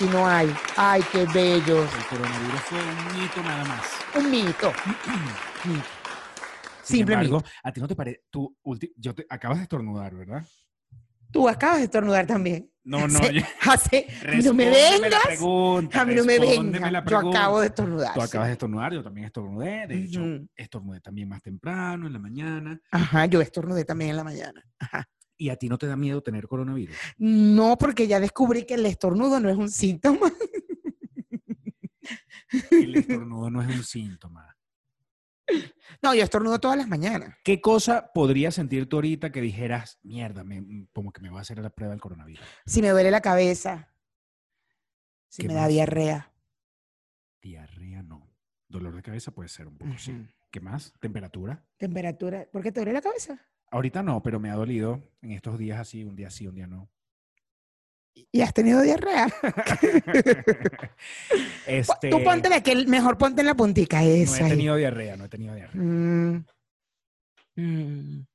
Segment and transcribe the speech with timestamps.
[0.00, 0.50] aquí no hay.
[0.76, 1.88] Ay, qué bellos.
[1.94, 3.86] El coronavirus fue un mito nada más.
[4.14, 4.72] Un mito.
[5.64, 5.84] Mito.
[6.82, 8.56] Sin Simple embargo, a ti no te parece, tú
[8.96, 10.44] yo te acabas de estornudar, ¿verdad?
[11.30, 12.68] Tú acabas de estornudar también.
[12.82, 14.06] No, no, Hace- yo- hace-
[14.42, 15.22] no me Respóndeme la vengas.
[15.26, 17.04] pregunta, A mí no me vengas.
[17.06, 18.14] Yo acabo de estornudar.
[18.14, 18.26] Tú sí.
[18.26, 19.86] acabas de estornudar, yo también estornudé.
[19.86, 20.48] De hecho, Ujú.
[20.56, 22.80] estornudé también más temprano, en la mañana.
[22.90, 24.64] Ajá, yo estornudé también en la mañana.
[24.80, 25.06] Ajá.
[25.40, 26.94] ¿Y a ti no te da miedo tener coronavirus?
[27.16, 30.30] No, porque ya descubrí que el estornudo no es un síntoma.
[32.70, 34.54] El estornudo no es un síntoma.
[36.02, 37.36] No, yo estornudo todas las mañanas.
[37.42, 41.42] ¿Qué cosa podrías sentir tú ahorita que dijeras, mierda, me- como que me va a
[41.42, 42.44] hacer la prueba del coronavirus?
[42.66, 43.94] Si me duele la cabeza.
[45.28, 46.32] Si ¿Qué me da diarrea.
[47.40, 48.30] Diarrea no.
[48.68, 50.12] Dolor de cabeza puede ser un poco, sí.
[50.12, 50.26] Ujú.
[50.50, 50.92] ¿Qué más?
[51.00, 51.64] ¿Temperatura?
[51.78, 52.46] Temperatura.
[52.52, 53.40] ¿Por qué te duele la cabeza?
[53.70, 56.66] Ahorita no, pero me ha dolido en estos días así, un día sí, un día
[56.66, 56.88] no.
[58.32, 59.26] ¿Y has tenido diarrea?
[61.66, 64.40] este, Tú ponte la que mejor ponte en la puntica no esa.
[64.40, 64.50] he ahí.
[64.50, 65.80] tenido diarrea, no he tenido diarrea.
[65.82, 66.44] Mm.
[67.56, 68.26] Mm.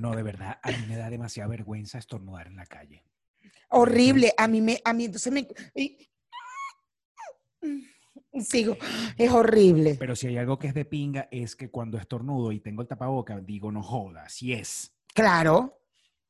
[0.00, 3.04] No, de verdad, a mí me da demasiada vergüenza estornudar en la calle.
[3.68, 4.32] Horrible.
[4.38, 5.46] A mí me, a mí entonces me.
[5.74, 6.08] y-
[8.40, 8.76] Sigo.
[9.18, 9.96] Es horrible.
[9.98, 12.88] Pero si hay algo que es de pinga, es que cuando estornudo y tengo el
[12.88, 14.94] tapaboca, digo, no joda, si es.
[15.14, 15.78] Claro.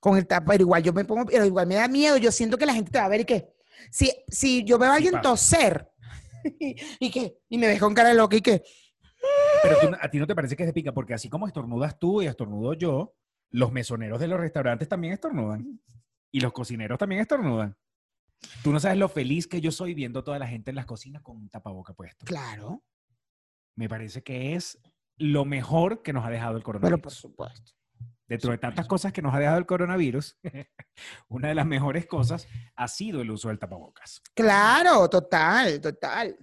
[0.01, 2.17] Con el tapa, pero igual yo me pongo, pero igual me da miedo.
[2.17, 3.55] Yo siento que la gente te va a ver y que.
[3.91, 5.91] Si, si yo veo a alguien toser
[6.59, 8.63] y que, y me ves con cara de loca y que.
[9.63, 11.99] Pero tú- a ti no te parece que es de pinga, porque así como estornudas
[12.01, 13.15] tú y estornudo yo,
[13.51, 15.81] los mesoneros de los restaurantes también estornudan.
[16.33, 17.77] Y los cocineros también estornudan.
[18.63, 21.23] Tú no sabes lo feliz que yo soy viendo toda la gente en las cocinas
[21.23, 22.27] con un tapaboca puesto.
[22.27, 22.85] Claro.
[23.77, 24.79] Me parece que es
[25.17, 27.01] lo mejor que nos ha dejado el Pero coronavirus.
[27.01, 27.73] por supuesto.
[28.27, 30.39] Dentro de tantas cosas que nos ha dejado el coronavirus,
[31.29, 34.23] una de las mejores cosas ha sido el uso del tapabocas.
[34.35, 36.37] Claro, total, total.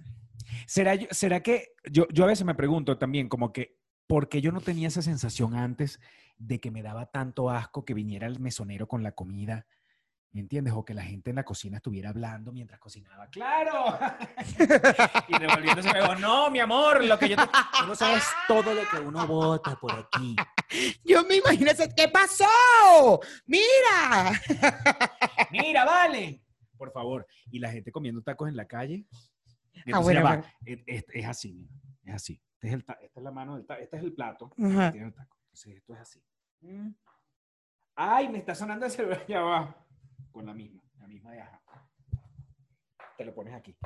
[0.66, 4.52] ¿Será, será que yo, yo a veces me pregunto también como que, ¿por qué yo
[4.52, 6.00] no tenía esa sensación antes
[6.36, 9.66] de que me daba tanto asco que viniera el mesonero con la comida?
[10.32, 10.72] ¿Me entiendes?
[10.76, 13.26] O que la gente en la cocina estuviera hablando mientras cocinaba.
[13.30, 13.98] ¡Claro!
[15.28, 17.42] y revolviéndose, me digo, no, mi amor, lo que yo te...
[17.80, 20.36] Tú no sabes todo lo que uno bota por aquí.
[21.04, 22.44] Yo me imagino, ¿qué pasó?
[23.46, 24.30] Mira.
[25.50, 26.40] Mira, vale.
[26.78, 27.26] Por favor.
[27.50, 29.04] Y la gente comiendo tacos en la calle.
[29.12, 30.36] Ah, entonces bueno, ya va.
[30.36, 30.84] bueno.
[30.86, 31.74] Es, es- así, mira.
[32.04, 32.40] Es así.
[32.54, 33.80] Este es el ta- esta es la mano del taco.
[33.82, 34.52] Este es el plato.
[34.56, 35.36] Tiene el taco.
[35.46, 36.22] Entonces esto es así.
[36.60, 36.90] Mm.
[37.96, 39.24] Ay, me está sonando el celular.
[39.26, 39.74] Ya va.
[40.32, 40.82] Con la misma.
[40.98, 41.60] La misma de ajá.
[43.16, 43.76] Te lo pones aquí.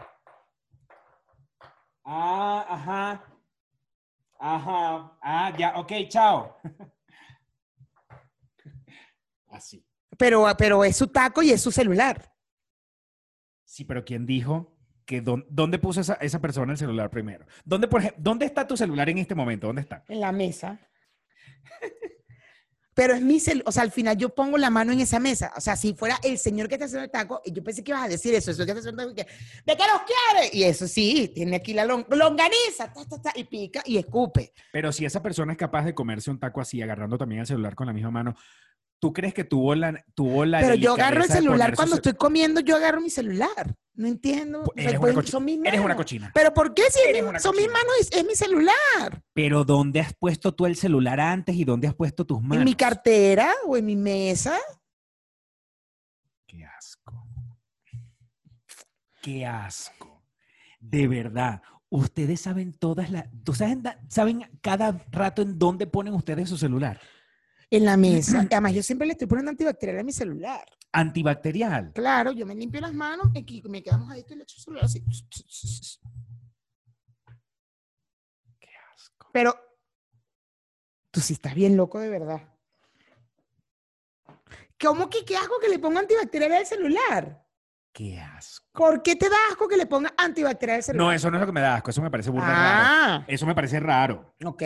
[2.05, 3.25] Ah, ajá.
[4.39, 5.19] Ajá.
[5.23, 5.79] Ah, ya.
[5.79, 6.59] Ok, chao.
[9.49, 9.87] Así.
[10.19, 12.33] Pero, pero es su taco y es su celular.
[13.65, 17.47] Sí, pero ¿quién dijo que dón- dónde puso esa, esa persona el celular primero?
[17.65, 19.67] ¿Dónde, por ej- ¿Dónde está tu celular en este momento?
[19.67, 20.05] ¿Dónde está?
[20.09, 20.79] En la mesa.
[22.95, 25.53] Pero es mi celular, o sea, al final yo pongo la mano en esa mesa.
[25.57, 27.91] O sea, si fuera el señor que está haciendo el taco, y yo pensé que
[27.91, 29.31] ibas a decir eso, eso que está haciendo el taco,
[29.67, 30.51] ¿de qué los quiere?
[30.57, 34.53] Y eso sí, tiene aquí la lon- longaniza, ta, ta, ta, y pica y escupe.
[34.73, 37.75] Pero si esa persona es capaz de comerse un taco así, agarrando también el celular
[37.75, 38.37] con la misma mano,
[39.05, 42.61] ¿tú crees que tuvo la, tuvo la Pero yo agarro el celular cuando estoy comiendo,
[42.63, 43.77] yo agarro mi celular.
[43.93, 44.63] No entiendo.
[44.65, 46.31] Pues eres Pues, una cochi- son mis Eres una cochina.
[46.35, 47.79] Pero ¿por qué si es Eres mi- una son mis cochina.
[47.85, 49.23] manos y es mi celular?
[49.35, 52.57] Pero ¿dónde has puesto tú el celular antes y dónde has puesto tus manos?
[52.57, 54.57] ¿En mi cartera o en mi mesa?
[56.47, 57.27] Qué asco.
[59.21, 60.25] Qué asco.
[60.81, 61.61] De verdad.
[61.91, 63.27] Ustedes saben todas las...
[63.45, 66.99] ¿tú saben, saben cada rato en dónde ponen ustedes su celular?
[67.71, 68.41] En la mesa.
[68.51, 70.65] Además, yo siempre le estoy poniendo antibacterial a mi celular.
[70.93, 71.93] Antibacterial.
[71.93, 74.85] Claro, yo me limpio las manos, aquí me quedo mojadito y le echo el celular
[74.85, 75.03] así.
[78.61, 79.29] Qué asco.
[79.33, 79.55] Pero
[81.11, 82.43] tú sí estás bien loco de verdad.
[84.81, 87.43] ¿Cómo que qué asco que le ponga antibacterial al celular?
[87.93, 88.67] Qué asco.
[88.73, 91.07] ¿Por qué te da asco que le ponga antibacterial al celular?
[91.07, 91.91] No, eso no es lo que me da asco.
[91.91, 92.85] Eso me parece burda raro.
[92.87, 94.35] Ah, Eso me parece raro.
[94.45, 94.63] ok,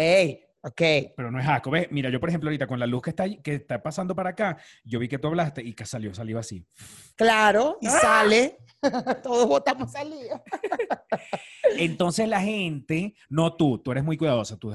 [0.62, 0.82] ok.
[1.16, 1.70] Pero no es asco.
[1.70, 1.88] ¿Ves?
[1.90, 4.58] Mira, yo por ejemplo ahorita con la luz que está, que está pasando para acá,
[4.84, 6.64] yo vi que tú hablaste y que salió, salió así.
[7.16, 7.98] Claro, y ¡Ah!
[8.00, 8.58] sale.
[9.22, 10.42] Todos votamos salido.
[11.78, 14.72] Entonces la gente, no tú, tú eres muy cuidadosa, tú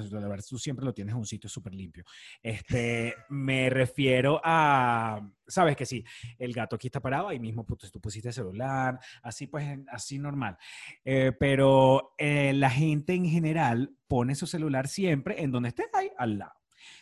[0.57, 2.03] siempre lo tienes en un sitio súper limpio.
[2.41, 6.03] Este, me refiero a, sabes que sí,
[6.37, 10.19] el gato aquí está parado, ahí mismo pues, tú pusiste el celular, así pues, así
[10.19, 10.57] normal.
[11.03, 16.11] Eh, pero eh, la gente en general pone su celular siempre en donde estés ahí
[16.17, 16.53] al lado.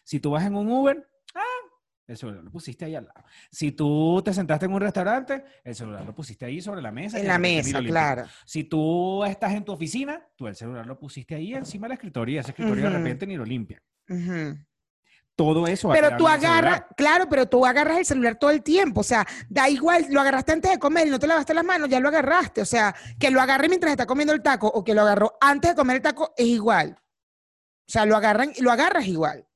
[0.03, 1.43] Si tú vas en un Uber, ah,
[2.07, 3.23] el celular lo pusiste ahí al lado.
[3.49, 7.19] Si tú te sentaste en un restaurante, el celular lo pusiste ahí sobre la mesa.
[7.19, 8.25] En la mesa, claro.
[8.45, 12.35] Si tú estás en tu oficina, tú el celular lo pusiste ahí encima del escritorio
[12.35, 13.81] y ese escritorio de repente ni lo limpia.
[15.43, 19.01] Todo eso Pero tú agarras, claro, pero tú agarras el celular todo el tiempo.
[19.01, 21.89] O sea, da igual, lo agarraste antes de comer y no te lavaste las manos,
[21.89, 22.61] ya lo agarraste.
[22.61, 25.71] O sea, que lo agarre mientras está comiendo el taco o que lo agarró antes
[25.71, 26.97] de comer el taco es igual.
[26.99, 29.47] O sea, lo agarran y lo agarras igual.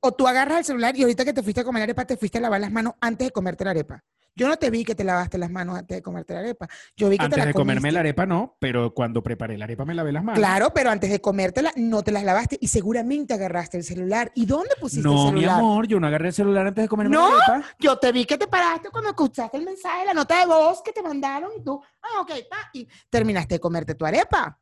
[0.00, 2.16] O tú agarras el celular y ahorita que te fuiste a comer la arepa, te
[2.16, 4.04] fuiste a lavar las manos antes de comerte la arepa.
[4.36, 6.66] Yo no te vi que te lavaste las manos antes de comerte la arepa.
[6.96, 9.64] Yo vi que Antes te la de comerme la arepa, no, pero cuando preparé la
[9.64, 10.38] arepa me lavé las manos.
[10.40, 14.32] Claro, pero antes de comértela no te las lavaste y seguramente agarraste el celular.
[14.34, 15.60] ¿Y dónde pusiste No, el mi celular?
[15.60, 17.28] amor, yo no agarré el celular antes de comerme No.
[17.36, 17.68] la arepa.
[17.78, 20.92] Yo te vi que te paraste cuando escuchaste el mensaje, la nota de voz que
[20.92, 24.58] te mandaron y tú, ah, ok, pa, y terminaste de comerte tu arepa.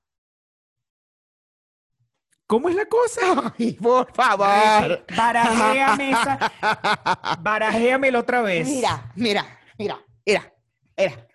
[2.47, 3.55] ¿Cómo es la cosa?
[3.59, 5.07] Ay, por favor.
[5.17, 6.53] Barajéame esa,
[7.41, 8.69] barajéamelo otra vez.
[8.69, 9.47] Mira, mira,
[9.83, 10.53] mira, mira,
[10.97, 11.29] mira.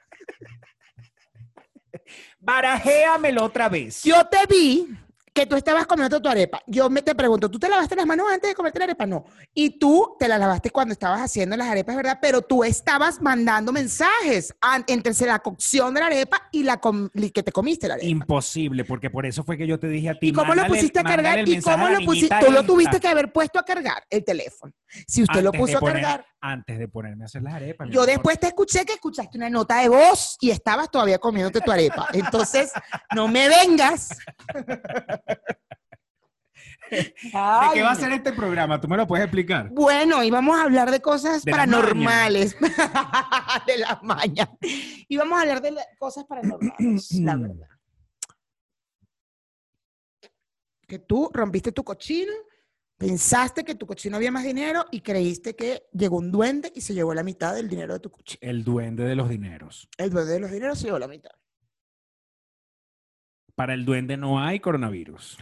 [2.40, 4.04] Barajéamelo otra vez.
[4.04, 4.88] Yo te vi
[5.38, 6.64] que tú estabas comiendo tu arepa.
[6.66, 9.06] Yo me te pregunto, ¿tú te lavaste las manos antes de comerte la arepa?
[9.06, 9.24] No.
[9.54, 12.18] Y tú te las lavaste cuando estabas haciendo las arepas, ¿verdad?
[12.20, 14.52] Pero tú estabas mandando mensajes
[14.88, 16.82] entre la cocción de la arepa y la
[17.14, 18.10] y que te comiste la arepa.
[18.10, 20.30] Imposible, porque por eso fue que yo te dije a ti.
[20.30, 21.48] ¿Y cómo lo pusiste a cargar?
[21.48, 22.36] ¿Y cómo a lo pusiste?
[22.44, 24.74] Tú lo tuviste que haber puesto a cargar el teléfono.
[25.08, 26.26] Si usted lo Antes de puso a poner- cargar.
[26.40, 27.90] Antes de ponerme a hacer las arepas.
[27.92, 31.72] Yo después te escuché que escuchaste una nota de voz y estabas todavía comiéndote tu
[31.72, 32.08] arepa.
[32.14, 32.72] Entonces,
[33.16, 34.10] no me vengas.
[36.90, 37.14] ¿De
[37.74, 38.80] qué va a ser este programa?
[38.80, 39.70] ¿Tú me lo puedes explicar?
[39.70, 42.56] Bueno, y vamos a hablar de cosas De la paranormales.
[43.68, 44.50] de la maña.
[44.62, 47.68] Y vamos a hablar de cosas paranormales, la verdad.
[50.88, 52.32] Que tú rompiste tu cochino,
[52.98, 56.94] pensaste que tu cochino había más dinero y creíste que llegó un duende y se
[56.94, 58.40] llevó la mitad del dinero de tu cochino.
[58.42, 59.90] El duende de los dineros.
[59.98, 61.32] El duende de los dineros se llevó la mitad.
[63.58, 65.36] Para el duende no hay coronavirus.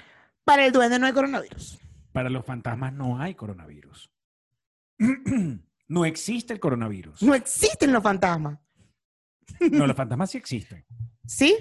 [0.46, 1.78] Para el duende no hay coronavirus.
[2.14, 4.10] Para los fantasmas no hay coronavirus.
[5.88, 7.22] No existe el coronavirus.
[7.22, 8.58] No existen los fantasmas.
[9.72, 10.84] No, los fantasmas sí existen.
[11.28, 11.56] ¿Sí?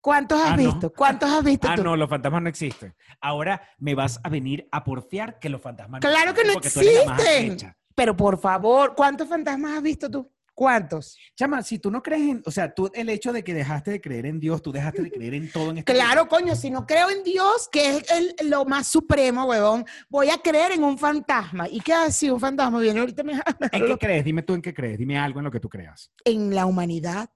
[0.00, 0.64] ¿Cuántos has Ah, no.
[0.72, 0.92] visto?
[0.92, 1.84] ¿Cuántos has visto Ah, tú?
[1.84, 2.96] no, los fantasmas no existen.
[3.20, 6.80] Ahora me vas a venir a porfiar que los fantasmas Claro que no porque tú
[6.80, 7.76] eres la más existen.
[7.94, 10.28] Pero por favor, ¿cuántos fantasmas has visto tú?
[10.56, 11.18] ¿Cuántos?
[11.36, 14.00] Chama, si tú no crees en, o sea, tú el hecho de que dejaste de
[14.00, 16.86] creer en Dios, tú dejaste de creer en todo en este Claro, coño, si no
[16.86, 20.96] creo en Dios, que es el- lo más supremo, huevón, voy a creer en un
[20.96, 21.68] fantasma.
[21.68, 23.32] ¿Y qué así un fantasma viene ahorita me,
[23.72, 24.24] ¿En qué crees?
[24.24, 24.96] Dime tú en qué crees.
[24.96, 26.12] Dime algo en lo que tú creas.
[26.24, 27.28] en la humanidad?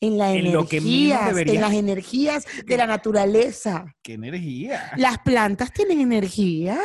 [0.00, 3.86] En la En lo que mismo energías, debería- en las energías de la naturaleza.
[4.02, 4.90] ¿Qué energía?
[4.96, 6.78] ¿Las plantas tienen energía?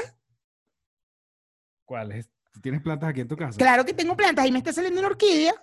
[1.84, 2.30] ¿Cuál es?
[2.60, 3.58] ¿Tú tienes plantas aquí en tu casa?
[3.58, 5.54] Claro que tengo plantas y me está saliendo una orquídea.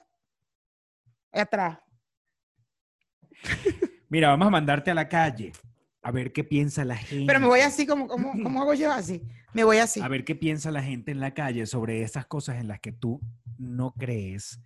[1.31, 1.79] Atrás.
[4.09, 5.53] Mira, vamos a mandarte a la calle
[6.01, 7.27] a ver qué piensa la gente.
[7.27, 9.23] Pero me voy así, como, como, ¿cómo hago yo así?
[9.53, 10.01] Me voy así.
[10.01, 12.93] A ver qué piensa la gente en la calle sobre esas cosas en las que
[12.93, 13.21] tú
[13.59, 14.59] no crees,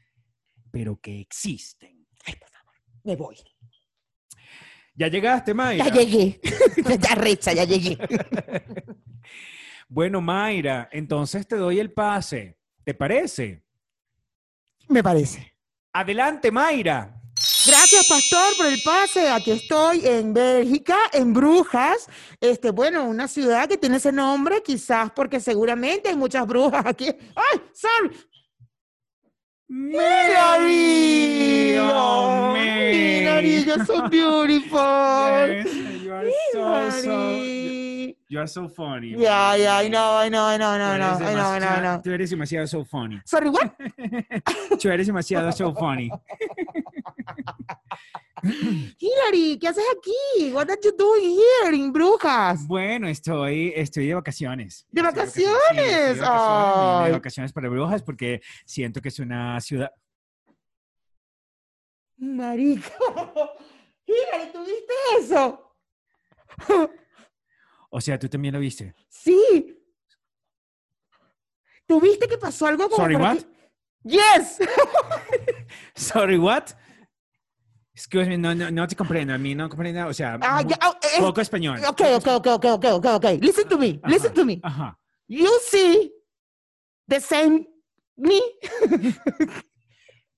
[0.71, 2.07] pero que existen.
[2.27, 3.39] Ay, por favor, me voy.
[4.95, 5.85] Ya llegaste, Mayra.
[5.85, 6.41] Ya llegué.
[7.01, 7.99] ya recha, ya llegué.
[9.93, 12.57] Bueno, Mayra, entonces te doy el pase.
[12.85, 13.65] ¿Te parece?
[14.87, 15.53] Me parece.
[15.93, 17.21] Adelante, Mayra.
[17.67, 19.29] Gracias, pastor, por el pase.
[19.29, 22.07] Aquí estoy en Bélgica, en Brujas.
[22.41, 27.09] Este, bueno, una ciudad que tiene ese nombre, quizás porque seguramente hay muchas brujas aquí.
[27.35, 28.17] ¡Ay, sorry!
[29.69, 31.79] Hilary!
[31.81, 35.49] Oh, Hilary, you're so beautiful.
[35.49, 36.31] Yes, you are
[36.93, 38.17] so, so, Hilary.
[38.31, 39.09] You are so funny.
[39.09, 41.81] Yeah, yeah, I know, I know, I know, no, eres I know, I know, I
[41.81, 42.01] know.
[42.03, 43.21] Tú eres demasiado so funny.
[43.25, 43.77] Sorry, what?
[44.81, 46.11] Tú eres demasiado so funny.
[48.43, 50.53] Hilary, ¿qué haces aquí?
[50.53, 52.67] What are you doing here in Brujas?
[52.67, 54.87] Bueno, estoy, estoy de vacaciones.
[54.93, 55.93] ¿De Estoy sí, vacaciones?
[55.93, 59.93] estoy de vacaciones, de vacaciones para Brujas porque siento que es una ciudad.
[62.17, 62.89] Marica.
[64.07, 65.75] Hilary, ¿tú viste eso?
[67.91, 68.95] O sea, tú también lo viste.
[69.09, 69.77] Sí.
[71.87, 73.39] ¿Tú viste que pasó algo como Sorry, what?
[74.05, 74.59] Yes.
[75.95, 76.71] Sorry, what?
[77.93, 79.35] Excuse me, no, no, no te comprendo.
[79.35, 80.07] A mí no comprendo.
[80.07, 81.79] O sea, Ah, oh, poco español.
[81.85, 83.39] okay, okay, okay, okay, okay, okay, okay.
[83.41, 84.01] Listen to me.
[84.03, 84.61] Ajá, Listen to me.
[84.63, 84.99] Ajá.
[85.27, 86.13] You see
[87.09, 87.67] the same
[88.17, 88.41] me.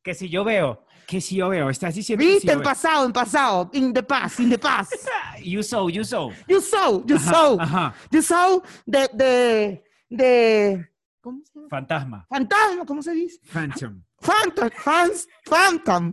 [0.03, 3.05] Que si yo veo, que si yo veo, estás diciendo que si Viste en pasado,
[3.07, 4.93] en pasado, in the past, in the past.
[5.43, 6.31] You saw, you saw.
[6.49, 7.95] You saw, you Ajá, saw, Ajá.
[8.11, 9.83] you saw the, the,
[10.17, 10.89] the,
[11.21, 11.69] ¿cómo se llama?
[11.69, 12.27] Fantasma.
[12.29, 13.41] Fantasma, ¿cómo se dice?
[13.53, 14.03] Phantom.
[14.21, 16.13] Phantom, fans, phantom.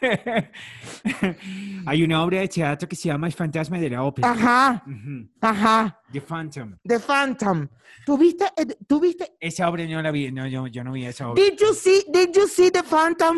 [1.86, 4.30] Hay una obra de teatro que se llama El fantasma de la ópera.
[4.30, 5.28] Ajá, Ujú.
[5.40, 6.76] ajá, The Phantom.
[6.86, 7.68] the phantom.
[8.04, 11.42] ¿Tuviste, eh, tuviste, Esa obra no la vi, no, yo, yo no vi esa obra.
[11.42, 13.36] did you see, did you see the phantom?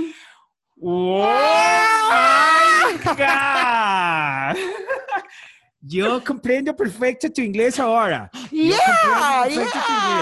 [0.80, 2.92] ¡Oh, Ah!
[2.92, 4.56] my God!
[5.80, 8.30] Yo comprendo perfecto tu inglés ahora.
[8.50, 8.78] Yeah,
[9.46, 9.64] tu yeah.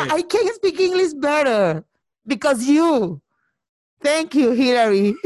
[0.06, 0.18] inglés.
[0.18, 1.84] I can speak English better
[2.26, 3.20] because you.
[4.02, 5.14] Thank you, Hillary.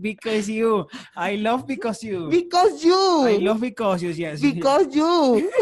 [0.00, 0.86] Because you.
[1.16, 2.28] I love because you.
[2.28, 3.26] because you.
[3.26, 4.40] I love because you, yes.
[4.40, 5.50] because you.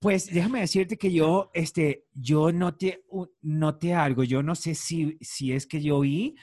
[0.00, 3.04] Pues déjame decirte que yo, este, yo noté,
[3.42, 4.24] noté algo.
[4.24, 6.36] Yo no sé si, si es que yo vi,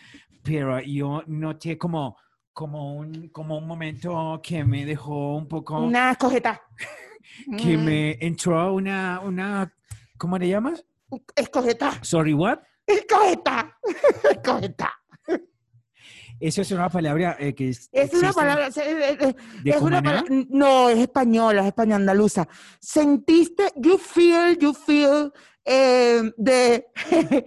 [0.43, 2.17] pero yo noté como,
[2.53, 6.61] como un, como un momento que me dejó un poco, Una escogeta.
[7.57, 9.73] que Mm, me entró una, una,
[10.19, 10.85] ¿cómo le llamas?
[11.35, 11.91] Escogeta.
[12.03, 12.59] Sorry, what?
[12.85, 13.77] Escogeta.
[14.31, 14.93] Escogeta.
[16.39, 18.67] Eso es una palabra eh, que es, Es una palabra.
[18.67, 20.23] es- es- es- de es una palabra.
[20.49, 22.47] No, es española, es española andaluza.
[22.79, 25.33] Sentiste, you feel, you feel
[25.65, 26.85] eh, the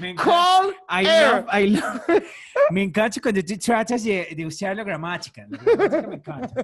[0.00, 1.32] Me cold I air.
[1.32, 2.22] love, I love.
[2.70, 5.44] Me encanta cuando tú tratas de, de usar la gramática.
[5.50, 6.54] La gramática me encanta.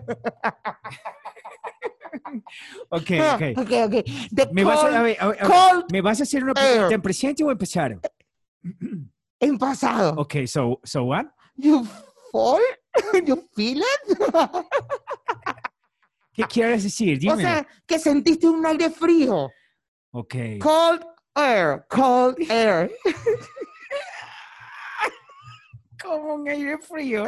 [2.90, 3.58] Ok, Ah, ok.
[3.58, 4.04] ok, ok.
[4.34, 6.94] The ¿Me vas, a, a ver, a ver, cold ¿Me vas a hacer una pregunta
[6.94, 8.00] en presente o en pasado?
[9.40, 10.14] en pasado.
[10.18, 11.26] Ok, so, so what?
[11.56, 11.84] You
[12.32, 12.60] fall,
[13.26, 14.18] you feel it.
[16.32, 17.18] ¿Qué quieres decir?
[17.28, 19.50] o sea, que sentiste un aire frío.
[20.12, 20.34] ok.
[20.60, 21.02] Cold
[21.36, 22.90] air, cold air.
[26.02, 27.26] Como un aire frío.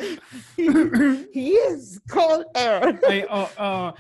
[1.35, 2.99] yes, cold air.
[3.09, 3.95] Ay, oh, oh,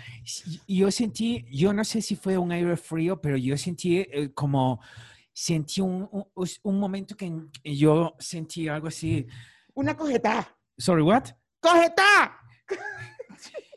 [0.66, 4.80] yo sentí, yo no sé si fue un aire frío, pero yo sentí eh, como,
[5.32, 7.32] sentí un, un, un momento que
[7.64, 9.26] yo sentí algo así.
[9.74, 10.56] Una cogeta.
[10.78, 11.24] Sorry, what?
[11.60, 12.38] ¡Cogeta!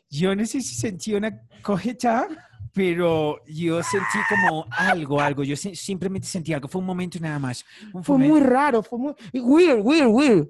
[0.08, 2.28] Yo no sé si sentí una cojeta,
[2.76, 5.42] pero yo sentí como algo, algo.
[5.42, 6.68] Yo se- simplemente sentí algo.
[6.68, 7.64] Fue un momento nada más.
[7.94, 9.14] Un Fue momen- muy raro, fue muy...
[9.32, 10.48] Weird, weird, weird.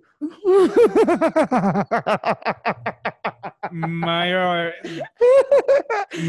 [3.70, 4.72] Mayor,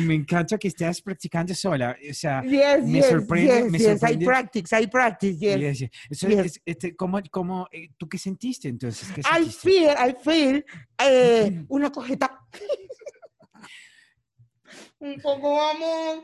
[0.05, 1.95] me encanta que estés practicando sola.
[2.09, 3.87] O sea, yes, Me yes, sorprende, yes, me yes.
[3.87, 4.25] I sorprende.
[4.25, 5.59] practice, I practice, yes.
[5.59, 5.89] yes, yes.
[6.09, 9.09] Eso es- este, ¿cómo, cómo, eh, ¿Tú qué sentiste entonces?
[9.13, 9.69] ¿Qué I sentiste?
[9.69, 10.65] feel, I feel
[10.99, 12.39] eh, una cogeta.
[14.99, 16.23] Un poco vamos.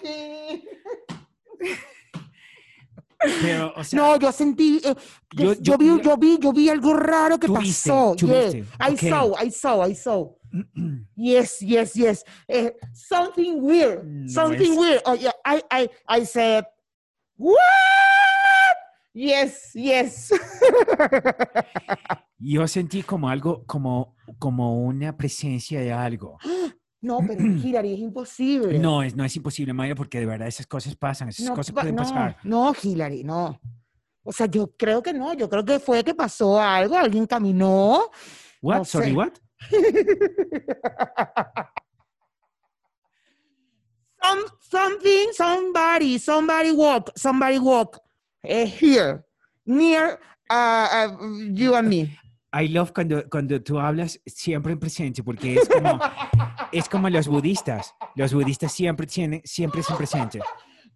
[3.41, 4.93] Pero, o sea, No, yo sentí, eh,
[5.35, 8.15] Yo- yo, yo- vi, yo- vi, yo vi algo raro que pasó.
[8.17, 8.53] tú yes.
[8.53, 8.99] viste, I ok.
[9.09, 10.35] saw, I saw, I saw.
[11.15, 12.23] Yes, yes, yes.
[12.47, 14.03] Eh, something weird.
[14.05, 15.01] No something es- weird.
[15.05, 15.31] Oh, yeah.
[15.45, 15.89] I, I,
[16.21, 16.65] I said,
[17.37, 17.57] what?
[19.13, 20.31] Yes, yes.
[22.39, 26.37] yo sentí como algo, como, como una presencia de algo.
[27.03, 28.79] no, pero Hillary, es imposible.
[28.79, 31.73] No, es, no es imposible, Maya, porque de verdad esas cosas pasan, esas no, cosas
[31.73, 32.37] pueden no, pasar.
[32.43, 33.59] no, Hillary, no.
[34.23, 35.33] O sea, yo creo que no.
[35.33, 36.97] Yo creo que fue que pasó algo.
[36.97, 38.09] Alguien caminó.
[38.61, 38.77] What?
[38.77, 39.13] no Sorry, sé.
[39.13, 39.33] what?
[44.23, 47.99] Some, something, somebody, somebody walk, somebody walk
[48.41, 49.25] eh, here,
[49.65, 50.17] near
[50.49, 51.17] uh, uh,
[51.51, 52.17] you and me.
[52.53, 55.99] I love cuando, cuando tú hablas siempre en presente, porque es como,
[56.73, 57.93] es como los budistas.
[58.15, 60.39] Los budistas siempre tienen, siempre es en presente.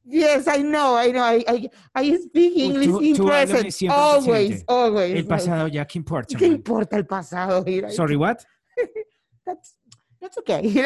[0.03, 1.25] Yes, I know, I know.
[1.25, 1.69] I, I,
[2.01, 3.91] I speak English tú- in tú present.
[3.91, 5.15] Always, always.
[5.15, 6.37] El pasado ya, ¿qué importa?
[6.37, 6.55] ¿Qué man?
[6.55, 7.63] importa el pasado?
[7.67, 7.93] Hillary?
[7.93, 8.37] Sorry, what?
[9.45, 9.77] That's,
[10.19, 10.61] that's okay.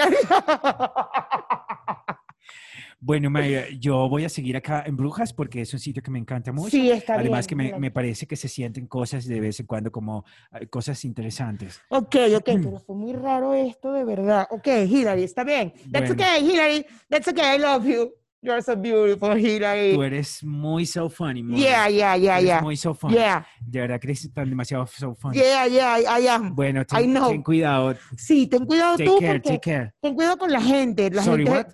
[3.04, 6.20] Bueno, Maya, yo voy a seguir acá en Brujas porque es un sitio que me
[6.20, 6.70] encanta mucho.
[6.70, 7.72] sí, está Además bien.
[7.72, 11.04] que me, me parece que se sienten cosas de vez en cuando como eh, cosas
[11.04, 11.82] interesantes.
[11.90, 14.48] Ok, ok, pero fue muy raro esto de verdad.
[14.52, 15.74] Ok, Hillary, está bien.
[15.92, 16.14] That's Bueno.
[16.14, 16.86] okay, Hillary.
[17.10, 17.56] That's okay.
[17.56, 18.14] I love you.
[18.44, 19.94] You're so beautiful, Hillary.
[19.94, 21.42] Tú eres muy so funny.
[21.44, 21.58] Mona.
[21.60, 22.62] Yeah, yeah, yeah, Eres yeah.
[22.62, 23.16] muy so funny.
[23.16, 25.38] Yeah, De verdad que eres tan demasiado so funny.
[25.38, 26.56] yeah, yeah, I, I am.
[26.56, 27.30] Bueno, I ten, know.
[27.30, 27.96] ten cuidado.
[28.18, 29.94] Sí, ten cuidado Take tú care, porque take care.
[30.02, 31.10] ten cuidado con la gente.
[31.12, 31.74] La Sorry, gente what?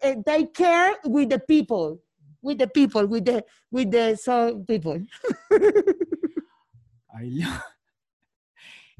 [0.00, 2.00] Eh, take care with the people.
[2.44, 5.00] with the people, with the, with the so people.
[7.14, 7.58] I no.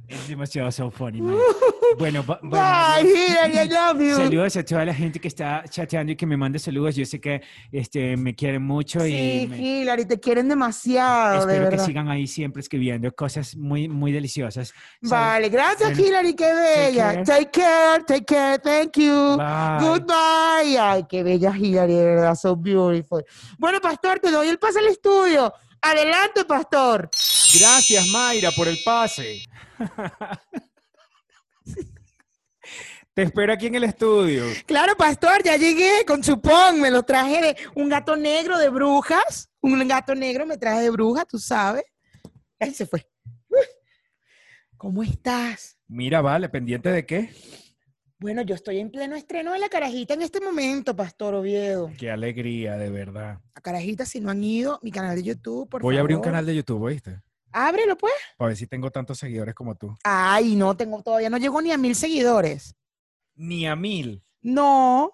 [0.06, 1.36] Es demasiado so funny, man.
[1.98, 2.64] Bueno, ba- bueno,
[3.02, 4.16] Bye, Hillary, I love you.
[4.16, 6.94] Saludos a toda la gente que está chateando y que me manda saludos.
[6.96, 7.40] Yo sé que
[7.72, 11.86] este, me quieren mucho Sí, y me- Hillary, te quieren demasiado, de espero que verdad.
[11.86, 14.74] sigan ahí siempre escribiendo cosas muy, muy deliciosas.
[15.00, 17.12] Vale, gracias, Bueno, Hillary, qué bella.
[17.12, 17.24] care.
[17.24, 19.36] Take care, take care, thank you.
[19.38, 19.88] Bye.
[19.88, 20.78] Goodbye.
[20.78, 23.24] Ay, qué bella Hillary, de verdad, so beautiful.
[23.58, 25.52] Bueno, pastor, te doy el pase al estudio.
[25.80, 27.10] Adelante, pastor.
[27.58, 29.42] Gracias, Mayra, por el pase.
[33.14, 34.44] Te espero aquí en el estudio.
[34.66, 36.80] Claro, pastor, ya llegué con chupón.
[36.80, 39.48] Me lo traje de un gato negro de brujas.
[39.60, 41.84] Un gato negro me traje de brujas, tú sabes.
[42.58, 43.06] Él se fue.
[44.76, 45.78] ¿Cómo estás?
[45.86, 47.30] Mira, vale, pendiente de qué?
[48.18, 51.90] Bueno, yo estoy en pleno estreno de la carajita en este momento, Pastor Oviedo.
[51.98, 53.38] Qué alegría, de verdad.
[53.54, 56.22] La carajita, si no han ido, mi canal de YouTube, por Voy a abrir un
[56.22, 56.32] favor.
[56.32, 57.20] canal de YouTube, ¿oíste?
[57.56, 58.12] Ábrelo, pues.
[58.36, 59.96] Para ver si tengo tantos seguidores como tú.
[60.02, 62.74] Ay, no, tengo, todavía no llegó ni a mil seguidores.
[63.36, 64.22] Ni a mil.
[64.42, 65.12] No,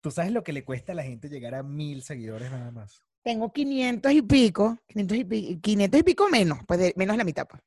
[0.00, 3.02] ¿Tú sabes lo que le cuesta a la gente llegar a mil seguidores nada más?
[3.22, 4.78] tengo 500 y pico.
[4.86, 7.44] 500 y, pi- 500 y pico menos, pues de- menos la mitad.
[7.48, 7.60] Pues.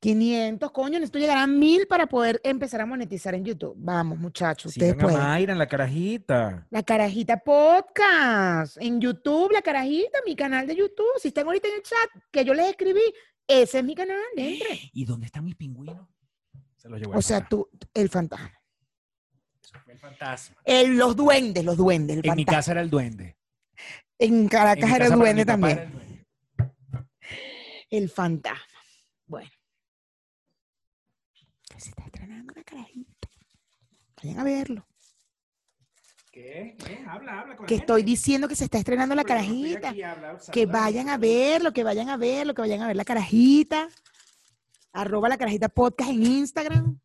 [0.00, 3.74] 500, coño, necesito llegar a mil para poder empezar a monetizar en YouTube.
[3.78, 5.28] Vamos, muchachos, ustedes Sigan a pueden.
[5.28, 6.66] Mayra en la carajita.
[6.70, 8.76] La Carajita Podcast.
[8.80, 11.18] En YouTube, La Carajita, mi canal de YouTube.
[11.20, 13.02] Si están ahorita en el chat que yo les escribí,
[13.46, 14.78] ese es mi canal, entre.
[14.92, 16.06] ¿Y dónde están mis pingüinos?
[16.76, 18.52] Se los llevó O sea, tú, el fantasma.
[19.86, 20.56] El fantasma.
[20.64, 23.36] El- los duendes, los duendes, el En mi casa era el duende.
[24.20, 25.78] En Caracas era el duende también.
[25.78, 26.26] era el duende.
[27.90, 28.62] El fantasma.
[29.26, 29.50] Bueno.
[31.78, 33.28] Que se está estrenando la carajita.
[34.16, 34.88] Vayan a verlo.
[36.32, 36.76] ¿Qué?
[36.76, 37.04] ¿Qué?
[37.06, 38.10] Habla, habla con la Que estoy gente.
[38.10, 39.90] diciendo que se está estrenando la Pero estoy carajita.
[39.90, 43.04] aquí, habla, Que vayan a verlo, que vayan a verlo, que vayan a ver la
[43.04, 43.88] carajita.
[44.92, 47.00] Arroba la carajita podcast en Instagram.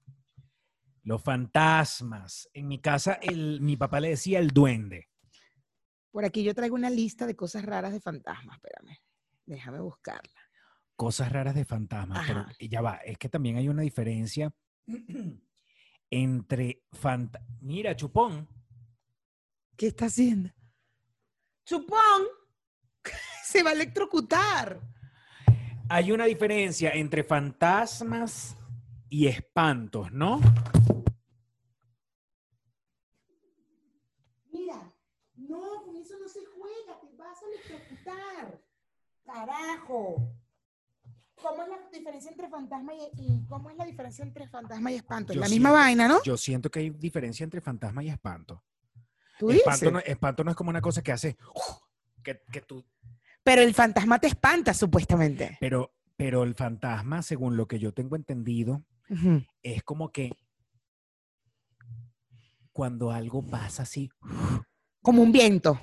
[1.03, 2.49] Los fantasmas.
[2.51, 5.07] En mi casa, el, mi papá le decía el duende.
[6.09, 8.55] Por aquí yo traigo una lista de cosas raras de fantasmas.
[8.55, 8.97] Espérame.
[9.45, 10.41] Déjame buscarla.
[10.95, 12.25] Cosas raras de fantasmas.
[12.25, 14.51] Pero ya va, es que también hay una diferencia
[16.10, 17.52] entre fantasmas.
[17.62, 18.48] Mira, chupón.
[19.76, 20.52] ¿Qué está haciendo?
[21.65, 22.28] Chupón.
[23.43, 24.82] Se va a electrocutar.
[25.89, 28.56] Hay una diferencia entre fantasmas
[29.10, 30.39] y espantos, ¿no?
[34.52, 34.93] Mira,
[35.36, 38.62] no, con eso no se juega, te vas a electrocutar.
[39.24, 40.42] Carajo.
[41.43, 44.95] ¿Cómo es la diferencia entre fantasma y, y cómo es la diferencia entre fantasma y
[44.95, 45.34] espanto?
[45.34, 46.23] Es la misma siento- vaina, ¿no?
[46.23, 48.63] Yo siento que hay diferencia entre fantasma y espanto.
[49.38, 49.62] Tú dices.
[49.67, 51.38] Espanto no, espanto no es como una cosa que hace
[52.23, 52.86] que, que tú.
[53.43, 55.58] Pero el fantasma te espanta, supuestamente.
[55.60, 58.84] Pero, pero el fantasma, según lo que yo tengo entendido,
[59.62, 60.32] es como que
[62.71, 64.10] cuando algo pasa así.
[65.01, 65.79] Como un viento.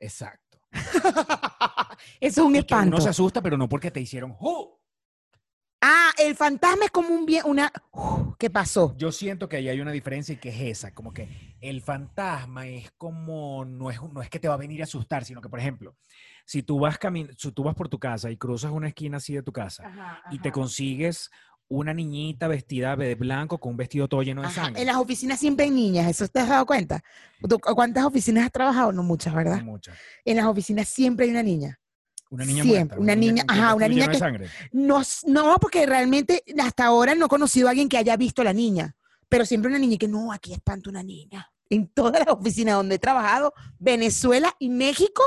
[0.00, 0.58] Exacto.
[2.20, 3.00] Eso es un Y espanto.
[3.00, 4.36] se asusta, pero no porque te hicieron.
[4.40, 4.80] ¡Oh!
[5.82, 7.70] Ah, el fantasma es como un bien, una.
[8.38, 8.94] ¿Qué pasó?
[8.96, 11.28] Yo siento que ahí hay una diferencia y que es esa, como que
[11.60, 15.24] el fantasma es como, no es, no es que te va a venir a asustar,
[15.24, 15.96] sino que, por ejemplo,
[16.44, 19.34] si tú vas camin si tú vas por tu casa y cruzas una esquina así
[19.34, 19.90] de tu casa
[20.30, 21.30] y te consigues
[21.68, 24.80] una niñita vestida de blanco con un vestido todo lleno de Ajá, sangre.
[24.80, 27.02] En las oficinas siempre hay niñas, ¿eso te has dado cuenta?
[27.48, 28.92] ¿Tú- ¿Cuántas oficinas has trabajado?
[28.92, 29.62] No muchas, no ¿verdad?
[29.62, 29.96] muchas.
[30.24, 31.78] En las oficinas siempre hay una niña.
[32.30, 34.48] Una niña Siempre, muerta, una niña- ajá, una niña que- sangre.
[34.72, 38.46] No, no, porque realmente hasta ahora no he conocido a alguien que haya visto a
[38.46, 38.96] la niña,
[39.28, 41.52] pero siempre una niña que no, aquí espanto una niña.
[41.70, 45.22] En todas las oficinas donde he trabajado, Venezuela y México,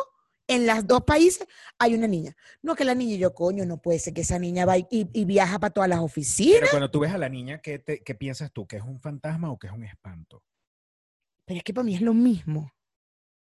[0.48, 1.46] en los dos países,
[1.78, 2.36] hay una niña.
[2.62, 5.26] No, que la niña, yo, coño, no puede ser que esa niña va y, y
[5.26, 6.60] viaja para todas las oficinas.
[6.60, 8.66] Pero cuando tú ves a la niña, ¿qué, te- qué piensas tú?
[8.68, 10.42] ¿Que es un fantasma o que es un espanto?
[11.46, 12.72] Pero es que para mí es lo mismo.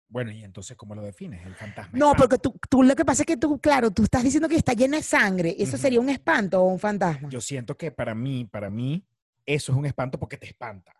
[0.09, 1.45] Bueno, y entonces, ¿cómo lo defines?
[1.45, 1.91] El fantasma.
[1.97, 2.17] No, espanto.
[2.23, 4.73] porque tú, tú lo que pasa es que tú, claro, tú estás diciendo que está
[4.73, 5.55] llena de sangre.
[5.59, 7.27] ¿Eso sería un espanto o un fantasma?
[7.29, 9.05] Yo siento que para mí, para mí,
[9.45, 10.93] eso es un espanto porque te espanta.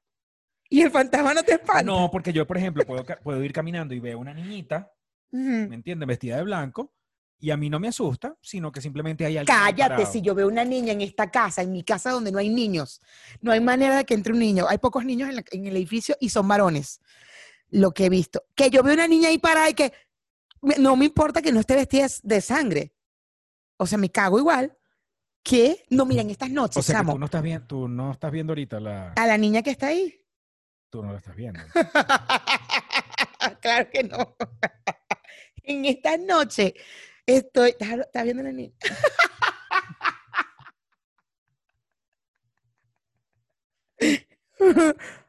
[0.69, 1.83] Y el fantasma no te espanta.
[1.83, 4.91] No, porque yo, por ejemplo, puedo, puedo ir caminando y veo una niñita.
[5.31, 6.07] ¿me entiendes?
[6.07, 6.93] Vestida de blanco,
[7.39, 9.55] y a mí no me asusta, sino que simplemente hay alguien.
[9.57, 10.11] Cállate, parado.
[10.11, 12.99] si yo veo una niña en esta casa, en mi casa donde no hay niños,
[13.41, 14.65] no hay manera de que entre un niño.
[14.69, 16.99] Hay pocos niños en, la- en el edificio y son varones.
[17.69, 18.43] Lo que he visto.
[18.55, 19.93] Que yo veo una niña ahí parada y que
[20.79, 22.93] no me importa que no esté vestida de sangre.
[23.77, 24.77] O sea, me cago igual.
[25.43, 28.31] que No, miren, estas noches, O sea, que tú no estás viendo, tú no estás
[28.31, 29.13] viendo ahorita la.
[29.13, 30.13] a la niña que está ahí.
[30.89, 31.59] Tú no la estás viendo.
[33.61, 34.35] claro que no.
[35.63, 36.73] en esta noche
[37.25, 37.75] estoy.
[37.79, 38.73] ¿Estás, viendo la niña?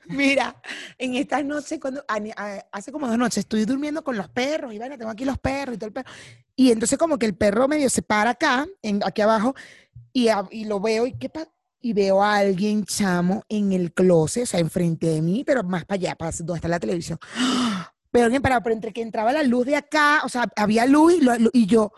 [0.08, 0.60] Mira,
[0.98, 4.72] en estas noches, cuando a- a- hace como dos noches, estoy durmiendo con los perros
[4.72, 6.10] y bueno, tengo aquí los perros y todo el perro.
[6.56, 9.54] Y entonces como que el perro medio se para acá, en, aquí abajo,
[10.12, 11.48] y, a- y lo veo y qué pa-
[11.80, 15.84] y veo a alguien chamo en el closet, o sea, enfrente de mí, pero más
[15.84, 17.18] para allá, para donde está la televisión.
[18.12, 21.14] Pero alguien parado, pero entre que entraba la luz de acá, o sea, había luz
[21.14, 21.90] y, lo- y yo,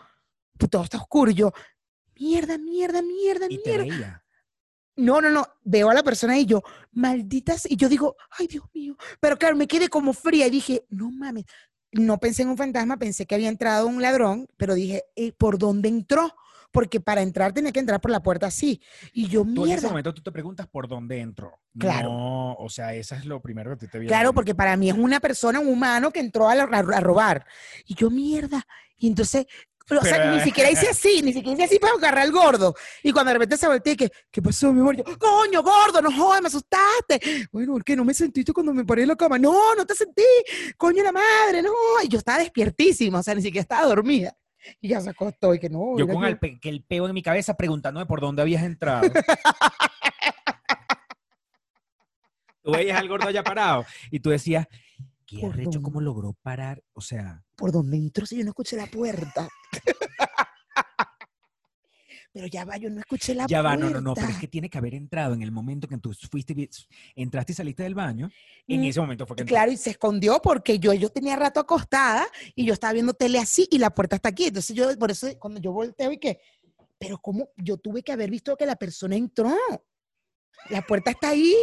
[0.57, 1.51] pues todo está oscuro, y yo,
[2.17, 4.23] mierda, mierda, mierda, Y mierda.
[4.97, 5.45] No, no, no.
[5.63, 7.69] Veo a la persona y yo, malditas.
[7.69, 8.95] Y yo digo, ay, Dios mío.
[9.19, 11.45] Pero claro, me quedé como fría y dije, no mames.
[11.91, 15.57] No pensé en un fantasma, pensé que había entrado un ladrón, pero dije, eh, ¿por
[15.57, 16.33] dónde entró?
[16.71, 18.81] Porque para entrar tenía que entrar por la puerta así.
[19.13, 19.87] Y yo, Tú en ese mierda.
[19.87, 21.53] momento tú te preguntas por dónde entró.
[21.79, 22.09] Claro.
[22.09, 24.09] No, o sea, eso es lo primero que te, te viene.
[24.09, 26.99] Claro, porque para mí es una persona, un humano que entró a, la- a- a
[26.99, 27.45] robar.
[27.85, 28.67] Y yo, mierda.
[28.97, 29.45] Y entonces,
[29.87, 32.73] pero, o sea, ni siquiera hice así, ni siquiera hice así para agarrar al gordo.
[33.03, 34.95] Y cuando de repente se volteé, y que, ¿qué pasó, mi amor?
[34.97, 37.47] Yo, coño, gordo, no jodas, me asustaste.
[37.51, 39.37] Bueno, ¿por qué no me sentiste cuando me paré en la cama?
[39.37, 40.23] No, no te sentí.
[40.77, 41.71] Coño, la madre, no.
[42.03, 44.35] Y yo estaba despiertísima, o sea, ni siquiera estaba dormida.
[44.81, 45.95] Y ya se acostó y que no.
[45.97, 48.63] Yo con que- el, pe- que el peo en mi cabeza preguntándome por dónde habías
[48.63, 49.07] entrado.
[52.63, 54.65] tú veías al gordo allá parado y tú decías,
[55.25, 56.83] qué ¿Por arrecho, ¿cómo logró parar?
[56.93, 59.47] O sea, ¿Por dónde entró si yo no escuché la puerta?
[62.33, 63.63] Pero ya va, yo no escuché la ya puerta.
[63.63, 65.97] va, no, no, no, pero es que tiene que haber entrado en el momento que
[65.99, 66.69] tú fuiste,
[67.15, 68.29] entraste y saliste del baño.
[68.67, 69.53] En Mm, ese momento fue que entró.
[69.55, 73.39] Claro, y se escondió porque yo, yo tenía rato acostada y yo estaba viendo tele
[73.39, 74.47] así y la puerta está aquí.
[74.47, 76.41] Entonces yo, por eso cuando yo volteo y que,
[76.97, 77.47] pero ¿cómo?
[77.55, 79.55] Yo tuve que haber visto que la persona entró.
[80.69, 81.55] La puerta está ahí.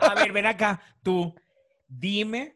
[0.00, 1.34] A ver, ven acá, tú,
[1.98, 2.54] dime.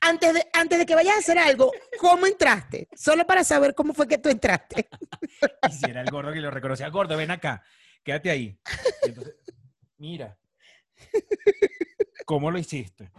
[0.00, 2.88] Antes de, antes de que vayas a hacer algo, ¿cómo entraste?
[2.94, 4.88] Solo para saber cómo fue que tú entraste.
[5.68, 7.62] Y si era el gordo que lo reconocía, gordo, ven acá,
[8.04, 8.58] quédate ahí.
[9.04, 9.34] Y entonces,
[9.96, 10.36] mira,
[12.26, 13.10] ¿cómo lo hiciste?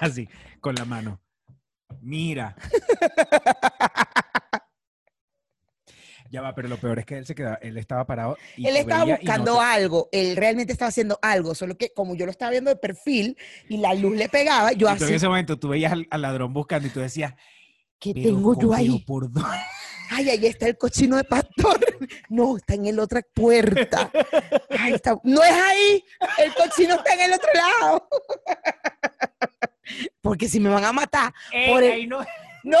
[0.00, 0.28] Así,
[0.60, 1.20] con la mano.
[2.00, 2.56] Mira.
[6.34, 8.36] Ya va, pero lo peor es que él se quedaba, él estaba parado.
[8.56, 11.90] Y Él estaba veía y no buscando algo, él realmente estaba haciendo algo, solo que
[11.94, 14.86] como yo lo estaba viendo de perfil y la luz le pegaba, yo y tú
[14.88, 17.34] en así, ese momento tú veías al, al ladrón buscando y tú decías,
[18.00, 18.98] ¿qué tengo yo ¿cómo- ahí?
[19.06, 19.48] por dónde?
[20.10, 21.78] Ay, ahí está el cochino de pastor.
[22.28, 24.10] No, está en el otra puerta.
[24.76, 26.04] Ay, está- No es ahí.
[26.38, 28.08] El cochino está en el otro lado.
[30.20, 31.32] Porque si me van a matar.
[31.52, 32.18] ¡Ey, Por el- ahí no!
[32.64, 32.78] No,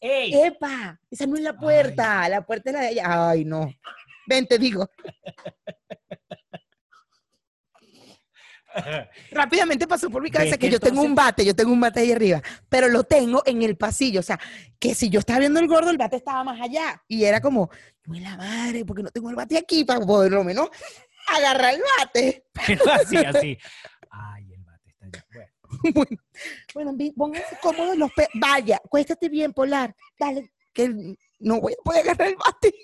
[0.00, 0.34] ¡Ey!
[0.34, 2.28] epa, esa no es la puerta.
[2.28, 3.30] La puerta es la de allá.
[3.30, 3.72] Ay, no.
[4.26, 4.88] Ven, te digo.
[9.30, 12.00] Rápidamente pasó por mi cabeza ¿Ves que yo tengo un bate, yo tengo un bate
[12.00, 14.20] ahí arriba, pero lo tengo en el pasillo.
[14.20, 14.38] O sea,
[14.78, 17.02] que si yo estaba viendo el gordo, el bate estaba más allá.
[17.08, 17.70] Y era como,
[18.04, 20.68] no es la madre, porque no tengo el bate aquí para por lo menos
[21.28, 22.46] agarrar el bate.
[22.66, 23.58] Pero así, así.
[24.10, 25.26] Ay, el bate está allá.
[25.32, 25.53] Bueno.
[26.74, 29.94] Bueno, bueno, pónganse cómodos los pe- Vaya, cuéstate bien, Polar.
[30.18, 32.74] Dale, que no voy a poder agarrar el bate.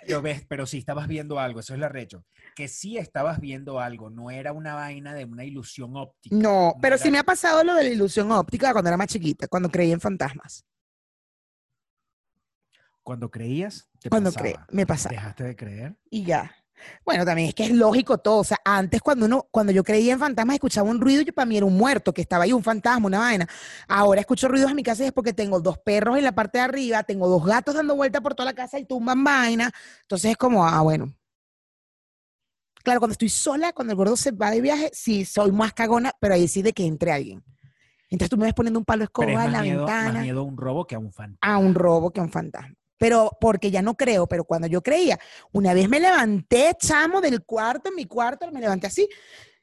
[0.00, 2.24] Pero ves, pero sí estabas viendo algo, eso es lo arrecho.
[2.54, 6.34] Que sí estabas viendo algo, no era una vaina de una ilusión óptica.
[6.36, 9.08] No, pero era- sí me ha pasado lo de la ilusión óptica cuando era más
[9.08, 10.64] chiquita, cuando creí en fantasmas.
[13.02, 14.66] Cuando creías, te Cuando pasaba.
[14.70, 15.14] me pasaba.
[15.14, 15.96] Dejaste de creer.
[16.08, 16.54] y ya.
[17.04, 18.38] Bueno, también es que es lógico todo.
[18.38, 21.46] O sea, antes cuando uno, cuando yo creía en fantasmas, escuchaba un ruido y para
[21.46, 23.48] mí era un muerto, que estaba ahí un fantasma, una vaina.
[23.88, 26.58] Ahora escucho ruidos en mi casa y es porque tengo dos perros en la parte
[26.58, 29.70] de arriba, tengo dos gatos dando vuelta por toda la casa y tumban vaina.
[30.02, 31.12] Entonces es como, ah, bueno.
[32.82, 36.12] Claro, cuando estoy sola, cuando el gordo se va de viaje, sí, soy más cagona,
[36.20, 37.44] pero ahí sí de que entre alguien.
[38.10, 40.20] Entonces tú me ves poniendo un palo de escoba es en la miedo, más ventana
[40.20, 41.38] miedo a un robo que a un fantasma.
[41.40, 42.74] a un robo que a un fantasma.
[43.02, 45.18] Pero porque ya no creo, pero cuando yo creía,
[45.50, 49.08] una vez me levanté, chamo, del cuarto, en mi cuarto, me levanté así,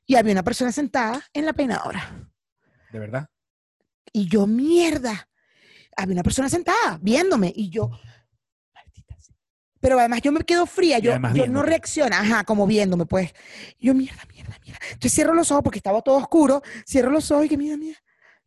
[0.05, 2.29] y había una persona sentada en la peinadora.
[2.91, 3.29] ¿De verdad?
[4.11, 5.29] Y yo, mierda,
[5.95, 7.89] había una persona sentada viéndome, y yo.
[9.79, 13.31] Pero además yo me quedo fría, yo, yo no reacciono, ajá, como viéndome, pues.
[13.77, 14.79] Y yo, mierda, mierda, mierda.
[14.87, 17.99] Entonces cierro los ojos porque estaba todo oscuro, cierro los ojos y que, mira, mira,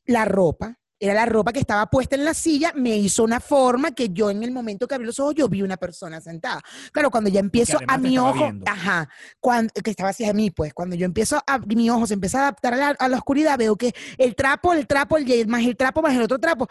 [0.05, 3.91] la ropa era la ropa que estaba puesta en la silla, me hizo una forma
[3.91, 6.63] que yo en el momento que abrí los ojos, yo vi una persona sentada.
[6.93, 8.65] Claro, cuando ya empiezo a mi ojo, viendo.
[8.71, 9.09] ajá,
[9.41, 12.43] cuando, que estaba hacia mí, pues, cuando yo empiezo a, mi ojo se empieza a
[12.43, 15.77] adaptar a la, a la oscuridad, veo que el trapo, el trapo, el, más el
[15.77, 16.69] trapo, más el otro trapo,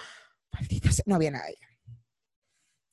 [0.54, 1.58] maldita sea, no había nadie.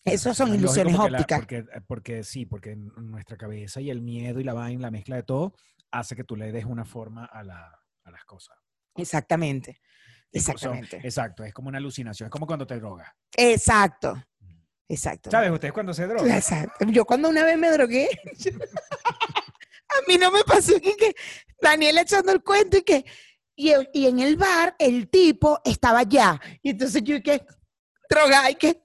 [0.05, 1.39] Esas son lógico ilusiones porque la- ópticas.
[1.39, 5.23] porque, porque sí, porque nuestra cabeza y el miedo y la vaina, la mezcla de
[5.23, 5.55] todo,
[5.93, 8.57] hace que tú le des una forma a, la- a las cosas.
[8.97, 9.81] Exactamente.
[10.33, 10.97] Son- Exactamente.
[11.03, 13.09] exacto, es como una alucinación, es como cuando te drogas.
[13.37, 14.23] Exacto.
[14.91, 15.31] Exacto.
[15.31, 15.51] ¿Sabes?
[15.51, 16.31] Ustedes cuando se drogan.
[16.31, 16.87] Exacto.
[16.87, 18.09] Yo cuando una vez me drogué,
[19.05, 21.15] a mí no me pasó que, que
[21.61, 23.05] Daniel echando el cuento y que,
[23.55, 26.41] y, y en el bar el tipo estaba allá.
[26.63, 27.45] Y entonces yo que,
[28.09, 28.83] drogada y que,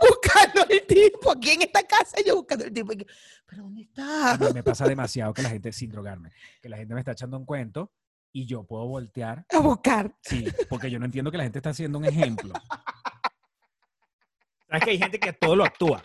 [0.00, 2.92] buscando el tipo, aquí en esta casa yo buscando el tipo.
[2.92, 3.06] Y que,
[3.46, 4.32] ¿pero dónde está?
[4.32, 7.12] A mí me pasa demasiado que la gente, sin drogarme, que la gente me está
[7.12, 7.92] echando un cuento
[8.38, 9.44] y yo puedo voltear.
[9.52, 10.14] A buscar.
[10.22, 12.52] Sí, porque yo no entiendo que la gente está haciendo un ejemplo.
[14.68, 16.04] ¿Sabes que hay gente que todo lo actúa?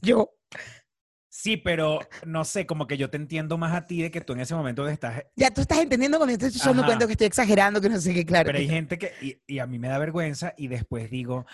[0.00, 0.30] Yo,
[1.34, 4.34] Sí, pero no sé, como que yo te entiendo más a ti de que tú
[4.34, 7.88] en ese momento estás ya tú estás entendiendo cuando yo estoy que estoy exagerando, que
[7.88, 8.46] no sé qué, claro.
[8.46, 11.46] Pero hay gente que, y, y a mí me da vergüenza y después digo,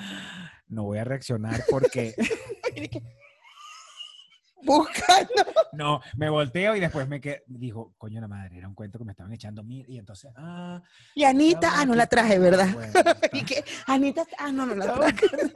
[0.67, 2.15] no voy a reaccionar porque,
[4.63, 5.45] Buscando.
[5.73, 9.05] no, me volteo y después me quedo, dijo, coño la madre, era un cuento que
[9.05, 10.83] me estaban echando mil y entonces, ah,
[11.15, 12.69] Y Anita, ah, no la traje, ¿verdad?
[12.75, 12.93] Bueno.
[13.33, 15.27] Y que, Anita, ah, no, no la traje.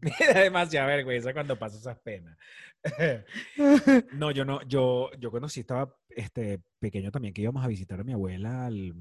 [0.00, 2.36] me da demasiada vergüenza cuando paso esas penas.
[4.12, 7.98] No, yo no, yo, yo cuando sí estaba este, pequeño también, que íbamos a visitar
[7.98, 8.92] a mi abuela al-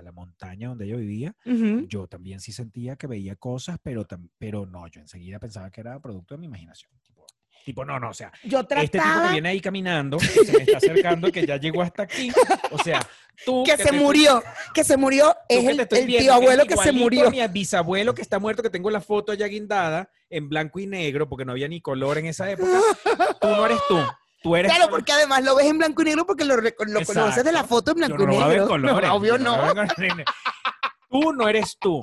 [0.00, 1.86] a la montaña donde ella vivía, Ujú.
[1.88, 4.06] yo también sí sentía que veía cosas, pero,
[4.38, 6.90] pero no, yo enseguida pensaba que era producto de mi imaginación.
[7.02, 7.26] Tipo,
[7.64, 10.52] tipo no, no, o sea, Yo este tipo que trataba viene ahí caminando, que se
[10.52, 12.30] me está acercando, que ya llegó hasta aquí,
[12.70, 13.00] o sea,
[13.44, 13.62] tú...
[13.64, 14.42] que te se estoy- murió,
[14.74, 17.30] que se murió, es que el, te el viendo, tío abuelo que se igualito murió.
[17.30, 21.28] Mi bisabuelo que está muerto, que tengo la foto allá guindada en blanco y negro,
[21.28, 22.80] porque no había ni color en esa época.
[23.40, 23.98] Tú no eres tú.
[24.42, 27.44] Tú eres Claro, porque además lo ves en blanco y negro porque lo, lo conoces
[27.44, 28.68] de la foto en blanco no y negro.
[28.68, 29.74] colores, No, obvio no.
[31.10, 32.00] Tú no eres tú.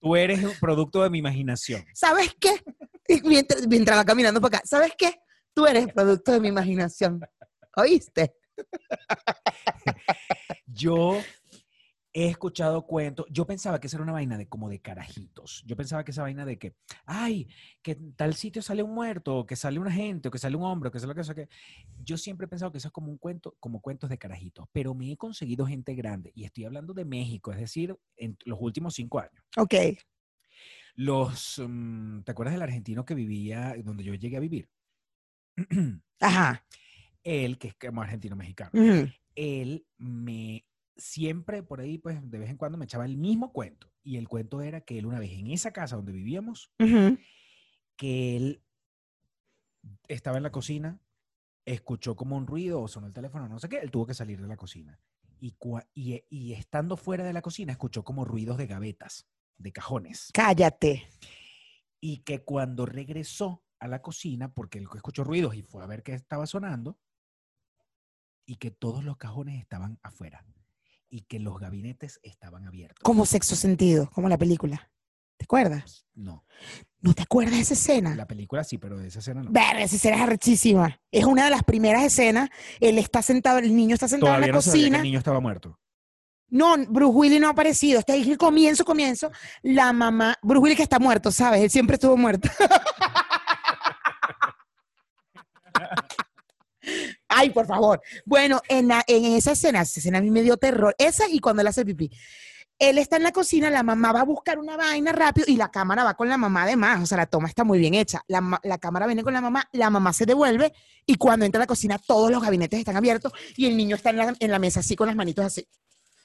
[0.00, 1.84] Tú eres un producto de mi imaginación.
[1.94, 2.62] ¿Sabes qué?
[3.24, 5.20] Mientras, mientras va caminando para acá, ¿sabes qué?
[5.54, 7.20] Tú eres producto de mi imaginación.
[7.76, 8.34] ¿Oíste?
[10.66, 11.20] Yo
[12.18, 13.26] he escuchado cuentos.
[13.28, 15.62] Yo pensaba que esa era una vaina de como de carajitos.
[15.66, 16.74] Yo pensaba que esa vaina de que,
[17.04, 17.46] ay,
[17.82, 20.56] que en tal sitio sale un muerto, o que sale una gente, o que sale
[20.56, 21.50] un hombre, o que sale lo que sea que.
[22.02, 24.66] Yo siempre he pensado que eso es como un cuento, como cuentos de carajitos.
[24.72, 28.58] Pero me he conseguido gente grande, y estoy hablando de México, es decir, en los
[28.62, 29.44] últimos cinco años.
[29.58, 29.74] Ok.
[30.94, 34.70] Los, mm, ¿te acuerdas del argentino que vivía donde yo llegué a vivir?
[36.20, 36.64] Ajá.
[37.22, 38.70] Él, que es como argentino mexicano.
[38.72, 39.10] Ujú.
[39.34, 40.64] él me
[40.96, 43.92] siempre por ahí, pues de vez en cuando me echaba el mismo cuento.
[44.02, 46.72] Y el cuento era que él una vez en esa casa donde vivíamos,
[47.96, 48.62] que él
[50.08, 51.00] estaba en la cocina,
[51.64, 54.40] escuchó como un ruido o sonó el teléfono, no sé qué, él tuvo que salir
[54.40, 55.00] de la cocina.
[55.38, 55.56] Y,
[55.94, 59.28] y, y estando fuera de la cocina, escuchó como ruidos de gavetas,
[59.58, 60.30] de cajones.
[60.32, 61.08] Cállate.
[62.00, 66.02] Y que cuando regresó a la cocina, porque él escuchó ruidos y fue a ver
[66.02, 66.98] qué estaba sonando,
[68.46, 70.46] y que todos los cajones estaban afuera
[71.08, 73.02] y que los gabinetes estaban abiertos.
[73.02, 74.90] Como sexo sentido, como la película.
[75.36, 76.06] ¿Te acuerdas?
[76.14, 76.44] No,
[77.00, 78.14] ¿No te acuerdas de esa escena?
[78.16, 79.50] la película sí, pero de esa escena no.
[79.52, 81.00] Verga, esa escena es arrechísima.
[81.12, 82.48] Es una de las primeras escenas.
[82.80, 84.96] Él está sentado, el niño está sentado Todavía en la no sabía que cocina.
[84.98, 85.78] el niño estaba muerto.
[86.48, 87.98] No, Bruce Willis no ha aparecido.
[88.00, 89.30] Está ahí el comienzo, comienzo.
[89.62, 91.60] La mamá, Bruce Willis que está muerto, ¿sabes?
[91.62, 92.48] Él siempre estuvo muerto.
[97.38, 98.00] Ay, por favor.
[98.24, 100.94] Bueno, en, en esa escena, esa escena a mí me dio terror.
[100.96, 102.10] Esa y cuando él hace pipí.
[102.78, 105.70] Él está en la cocina, la mamá va a buscar una vaina rápido y la
[105.70, 107.02] cámara va con la mamá además.
[107.02, 108.22] O sea, la toma está muy bien hecha.
[108.26, 110.72] La, la cámara viene con la mamá, la mamá se devuelve
[111.04, 114.10] y cuando entra a la cocina todos los gabinetes están abiertos y el niño está
[114.10, 115.68] en la, mesa así con las manitos así.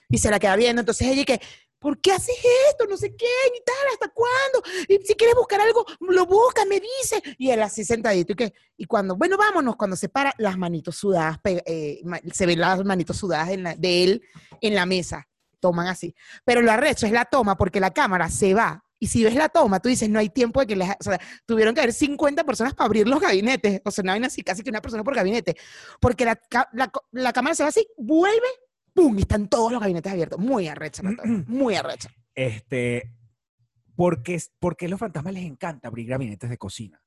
[0.09, 0.79] Y se la queda viendo.
[0.79, 1.41] Entonces ella que,
[1.81, 2.37] ¿por qué haces
[2.69, 2.85] esto?
[2.87, 4.61] No sé qué, y tal, ¿hasta cuándo?
[4.87, 7.21] Y si quieres buscar algo, lo buscas, me dice.
[7.39, 10.95] Y él así sentadito y que, y cuando, bueno, vámonos, cuando se para, las manitos
[10.95, 14.21] sudadas, eh, se ven las manitos sudadas la- de él
[14.61, 15.27] en la mesa.
[15.59, 16.15] Toman así.
[16.45, 18.83] Pero lo arrecho es la toma porque la cámara se va.
[18.99, 20.87] Y si ves la toma, tú dices, no hay tiempo de que les...
[20.99, 23.81] O sea, tuvieron que haber 50 personas para abrir los gabinetes.
[23.83, 25.55] O sea, no hay así, casi que una persona por gabinete.
[25.99, 26.39] Porque la,
[26.73, 28.47] la la cámara se va así, vuelve,
[28.93, 29.17] ¡pum!
[29.17, 30.39] Y están todos los gabinetes abiertos.
[30.39, 31.01] Muy arrecha
[31.47, 32.09] muy arrecha.
[32.35, 33.13] Este,
[33.95, 37.01] porque, porque a los fantasmas les encanta abrir gabinetes de cocina.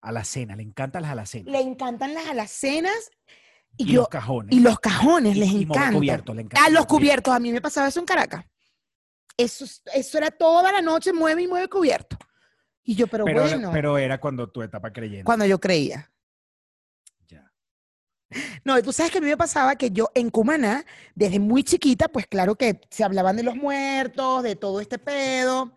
[0.00, 1.52] A la cena, le encantan las alacenas.
[1.52, 3.10] Le encantan las alacenas.
[3.76, 4.56] Y, Y yo, los cajones.
[4.56, 5.98] y los cajones les Y- y mover encanta.
[5.98, 7.34] cubiertos, le encanta A los cubiertos.
[7.34, 8.44] a mí me pasaba eso en Caracas.
[9.36, 12.16] Eso, es- eso era toda la noche, mueve y mueve cubierto.
[12.82, 15.24] Y yo, pero, Pero, bueno, pero era cuando tu etapa creyente.
[15.24, 16.10] cuando yo creía.
[18.64, 22.08] No, tú sabes que a mí me pasaba que yo en Cumaná, desde muy chiquita,
[22.08, 25.72] pues claro que se hablaban de los muertos, de todo este pedo,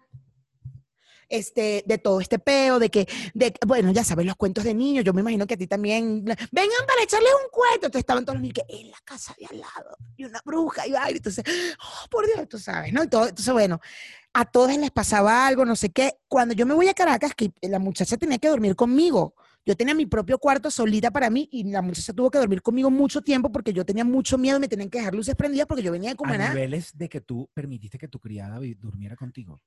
[1.29, 5.05] este, de todo este pedo, de que, de, bueno, ya sabes, los cuentos de niños,
[5.05, 8.35] yo me imagino que a ti también, vengan para echarles un cuento, entonces estaban todos
[8.35, 11.45] los niños que en la casa de al lado, y una bruja, y ay, entonces,
[11.79, 13.03] oh, por Dios, tú sabes, ¿no?
[13.03, 13.79] Y todo, entonces, bueno,
[14.33, 16.17] a todas les pasaba algo, no sé qué.
[16.27, 19.35] Cuando yo me voy a Caracas, que la muchacha tenía que dormir conmigo,
[19.65, 22.89] yo tenía mi propio cuarto solita para mí y la muchacha tuvo que dormir conmigo
[22.89, 25.83] mucho tiempo porque yo tenía mucho miedo y me tenían que dejar luces prendidas porque
[25.83, 26.49] yo venía de A Cumaná.
[26.49, 29.61] niveles de que tú permitiste que tu criada durmiera contigo.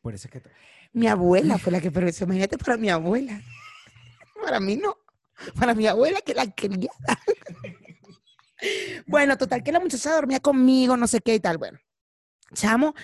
[0.00, 0.50] Por eso es que...
[0.92, 3.40] Mi abuela fue la que, eso, imagínate para mi abuela.
[4.42, 4.96] Para mí no.
[5.58, 6.88] Para mi abuela que la criada.
[9.06, 11.58] Bueno, total que la muchacha dormía conmigo, no sé qué y tal.
[11.58, 11.78] Bueno,
[12.54, 12.94] chamo.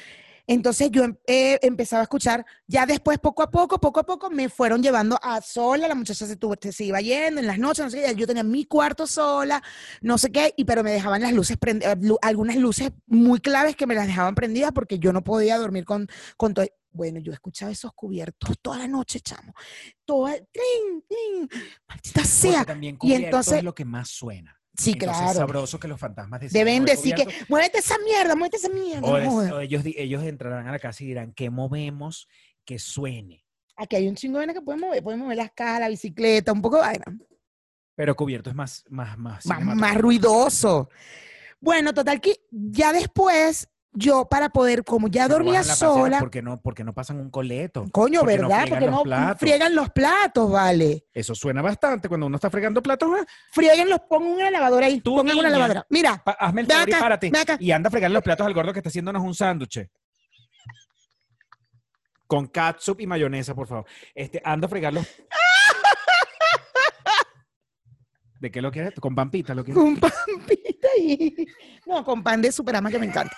[0.46, 4.28] Entonces yo em- eh, empezaba a escuchar, ya después poco a poco, poco a poco
[4.30, 7.84] me fueron llevando a sola, la muchacha se, tuvo, se iba yendo en las noches,
[7.84, 9.62] no sé qué, yo tenía mi cuarto sola,
[10.00, 13.86] no sé qué, y pero me dejaban las luces, eh, algunas luces muy claves que
[13.86, 16.66] me las dejaban prendidas porque yo no podía dormir con, con todo.
[16.94, 19.54] Bueno, yo escuchaba esos cubiertos toda la noche, chamo.
[20.04, 21.48] Toda, trin, trin,
[21.88, 22.66] maldita sea.
[22.66, 24.60] también Y entonces- es lo que más suena.
[24.82, 25.38] Sí, Entonces, claro.
[25.38, 27.46] sabroso que los fantasmas Deben "Mueve decir que, cubierto".
[27.48, 29.06] muévete esa mierda, muévete esa mierda.
[29.08, 32.28] O, es- o ellos, ellos entrarán a la casa y dirán, ¿qué movemos
[32.64, 33.44] que suene?
[33.76, 36.62] Aquí hay un chingo de que pueden mover, pueden mover las cajas, la bicicleta, un
[36.62, 37.04] poco de vaina.
[37.94, 40.88] Pero cubierto es más, más, más, más, más ruidoso.
[41.60, 46.60] Bueno, total que ya después, yo para poder, como ya Pero dormía sola, porque no,
[46.60, 47.84] porque no pasan un coleto.
[47.92, 48.64] coño, porque ¿verdad?
[48.68, 49.38] Porque no platos.
[49.38, 51.06] friegan los platos, vale.
[51.12, 53.10] Eso suena bastante cuando uno está fregando platos.
[53.20, 53.24] ¿eh?
[53.52, 55.86] Frieguen los, pongan una lavadora ahí, Tú, pongan una lavadora.
[55.90, 57.30] Mira, hazme el favor y acá, párate.
[57.30, 57.56] ven acá.
[57.60, 59.86] Y anda a fregarle los platos al gordo que está haciéndonos un sándwich.
[62.26, 63.84] Con catsup y mayonesa, por favor.
[64.14, 65.06] Este, anda a fregarlos.
[68.40, 68.94] ¿De qué lo quieres?
[68.98, 69.80] ¿Con pampita lo quieres?
[69.80, 70.61] con pampita
[70.98, 71.46] y...
[71.84, 73.36] No, con pan de superama que me encanta.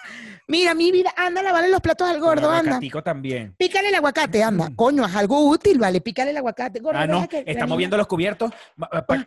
[0.49, 2.79] Mira, mi vida, anda a lavarle los platos al gordo, Con anda.
[3.03, 3.55] también.
[3.57, 4.69] Pícale el aguacate, anda.
[4.77, 6.03] Coño, es algo útil, vale.
[6.03, 6.81] Pícale el aguacate.
[6.81, 8.53] Gordo, Ah, no, que niña- moviendo los cubiertos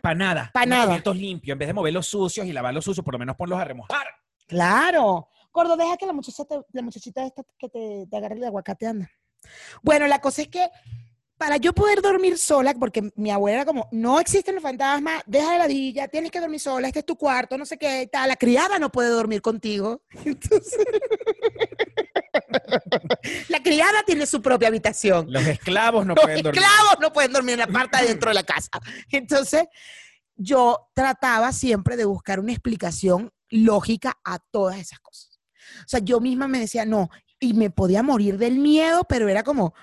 [0.00, 0.50] para nada.
[0.54, 0.86] Pa' Unos nada.
[0.86, 1.52] cubiertos limpios.
[1.54, 4.06] En vez de moverlos sucios y lavarlos sucios, por lo menos ponlos a remojar.
[4.46, 5.28] Claro.
[5.52, 8.86] Gordo, deja que la muchacha te- la muchachita esta que te, te agarre el aguacate,
[8.86, 9.10] anda.
[9.82, 10.68] Bueno, la cosa es que
[11.38, 15.52] para yo poder dormir sola, porque mi abuela era como, no existen los fantasmas, deja
[15.52, 18.28] de ladilla, tienes que dormir sola, este es tu cuarto, no sé qué, tal.
[18.28, 20.02] La criada no puede dormir contigo.
[20.24, 20.84] Entonces,
[23.48, 25.32] la criada tiene su propia habitación.
[25.32, 26.60] Los esclavos no Los pueden dormir.
[26.62, 28.70] esclavos no pueden dormir en la parte de dentro de la casa.
[29.10, 29.64] Entonces,
[30.34, 35.40] yo trataba siempre de buscar una explicación lógica a todas esas cosas.
[35.80, 39.44] O sea, yo misma me decía, no, y me podía morir del miedo, pero era
[39.44, 39.74] como,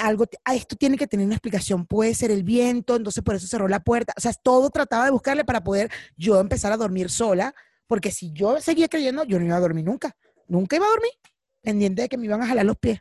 [0.00, 3.46] algo, ah, esto tiene que tener una explicación, puede ser el viento, entonces por eso
[3.46, 4.12] cerró la puerta.
[4.16, 7.54] O sea, todo trataba de buscarle para poder yo empezar a dormir sola,
[7.86, 10.16] porque si yo seguía creyendo, yo no iba a dormir nunca.
[10.48, 11.12] Nunca iba a dormir,
[11.60, 13.00] pendiente de que me iban a jalar los pies.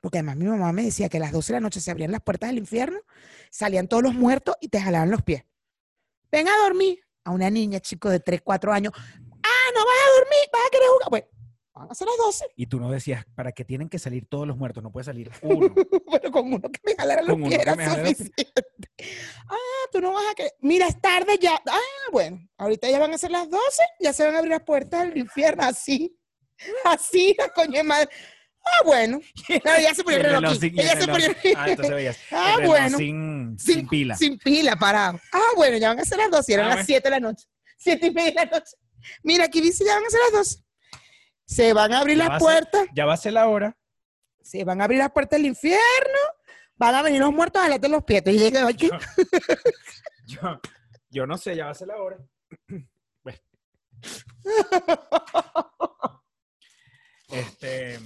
[0.00, 2.12] Porque además mi mamá me decía que a las 12 de la noche se abrían
[2.12, 2.98] las puertas del infierno,
[3.50, 5.44] salían todos los muertos y te jalaban los pies.
[6.30, 7.00] Ven a dormir.
[7.24, 8.92] A una niña, chico, de 3, 4 años.
[8.96, 11.10] Ah, no vas a dormir, vas a querer jugar.
[11.10, 11.26] Bueno,
[11.80, 12.44] van a ser las 12.
[12.56, 14.82] Y tú no decías, ¿para qué tienen que salir todos los muertos?
[14.82, 15.74] No puede salir uno.
[16.06, 18.44] Bueno, con uno que me jalara los pies que era los suficiente.
[19.48, 19.56] Ah,
[19.92, 20.52] tú no vas a querer.
[20.60, 21.60] Mira, es tarde ya.
[21.68, 21.78] Ah,
[22.12, 23.60] bueno, ahorita ya van a ser las 12,
[24.00, 26.16] ya se van a abrir las puertas del infierno, así.
[26.84, 28.08] Así, la coño de madre.
[28.64, 29.20] Ah, bueno.
[29.62, 30.54] Claro, ya se ponía el el reloj.
[30.58, 32.18] sin- Ella se ponía Ah, entonces veías.
[32.32, 32.96] Ah, bueno.
[32.98, 34.16] Sin, sin pila.
[34.16, 35.20] Sin pila, parado.
[35.32, 36.86] Ah, bueno, ya van a ser las 12, eran Ah, las bueno.
[36.86, 37.46] 7 de la noche.
[37.76, 38.76] 7 y media de la noche.
[39.22, 40.64] Mira, aquí dice ya van a ser las 12.
[41.46, 43.76] Se van a abrir Ya las ser- puertas, Ya va a ser la hora.
[44.42, 46.18] se van a abrir las puertas del infierno,
[46.76, 48.22] van a venir los muertos a jalarte los pies.
[48.26, 48.90] Y llega aquí.
[50.26, 50.60] Yo,
[51.10, 52.18] yo no sé, ya va a ser la hora.
[53.22, 53.38] Bueno.
[57.28, 57.98] Este,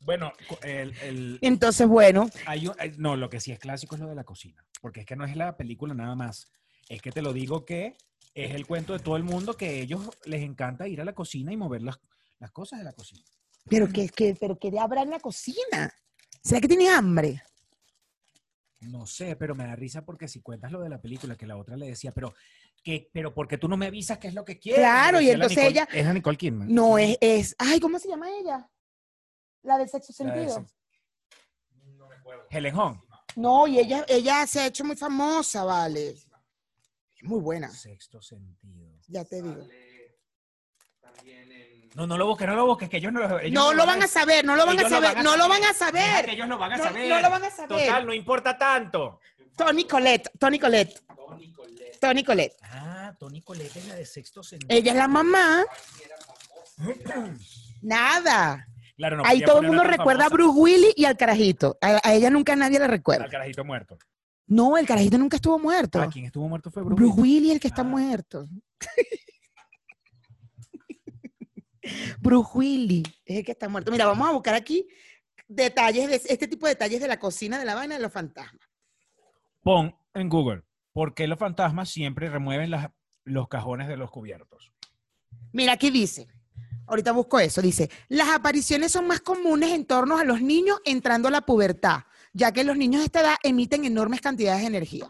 [0.00, 0.32] bueno,
[0.62, 4.08] el, el- Entonces, bueno, hay un- hay- no, lo que sí es clásico es lo
[4.08, 6.50] de la cocina, porque es que no es la película nada más.
[6.88, 7.96] Es que te lo digo que
[8.34, 11.14] es el cuento de todo el mundo que a ellos les encanta ir a la
[11.14, 11.98] cocina y mover las,
[12.44, 13.22] las cosas de la cocina.
[13.70, 15.90] pero que, que, pero que habrá en la cocina.
[16.42, 17.42] ¿Será que tiene hambre?
[18.80, 21.56] No sé, pero me da risa porque si cuentas lo de la película, que la
[21.56, 22.34] otra le decía, pero,
[22.82, 24.80] que, pero ¿por qué tú no me avisas qué es lo que quieres?
[24.82, 26.68] Claro, y entonces Nicole- ella- Es la Nicole Kidman.
[26.74, 27.56] No, es, es.
[27.58, 28.70] Ay, ¿cómo se llama ella?
[29.62, 30.66] La del sexo La de sentido.
[30.66, 30.74] ese-
[32.50, 33.00] Helen Hunt.
[33.36, 36.10] No, y ella, ella se ha hecho muy famosa, vale.
[36.10, 38.98] Es muy buena, Sexto sentido.
[39.08, 39.66] ya te digo.
[41.94, 44.02] No, no lo busques, no lo busques, que ellos no lo ellos No lo van
[44.02, 46.28] a saber, no lo van a saber, no lo van a saber.
[46.30, 47.08] ellos lo van a No- saber.
[47.08, 47.68] no lo van a saber.
[47.86, 49.20] Total, no importa tanto.
[49.56, 51.00] Tony Colette, Tony Colette,
[52.00, 52.56] Tony Colette.
[52.64, 54.74] Ah, Tony Colette es la de sexto sentido.
[54.76, 55.64] Ella es la mamá.
[57.82, 58.66] Nada.
[58.96, 60.28] Claro, no Ahí todo el mundo recuerda a.
[60.28, 61.76] Bruce Willis y al carajito.
[61.80, 63.24] A, a ella nunca nadie le recuerda.
[63.24, 63.98] Al carajito muerto.
[64.46, 66.00] No, el carajito nunca estuvo muerto.
[66.00, 67.34] Ah, quien estuvo muerto fue Bruce Bruce Willis.
[67.40, 67.84] Willis, el que está Ah.
[67.84, 68.46] muerto.
[72.20, 73.90] Bruce Willis es el que está muerto.
[73.90, 74.86] Mira, vamos a buscar aquí
[75.46, 78.66] detalles de este tipo de detalles de la cocina de la vaina de los fantasmas.
[79.62, 80.62] Pon en Google,
[80.92, 82.90] ¿por qué los fantasmas siempre remueven las-
[83.24, 84.72] los cajones de los cubiertos?
[85.52, 86.26] Mira, aquí dice,
[86.86, 91.28] ahorita busco eso, dice, las apariciones son más comunes en torno a los niños entrando
[91.28, 92.00] a la pubertad,
[92.32, 95.06] ya que los niños de esta edad emiten enormes cantidades de energía.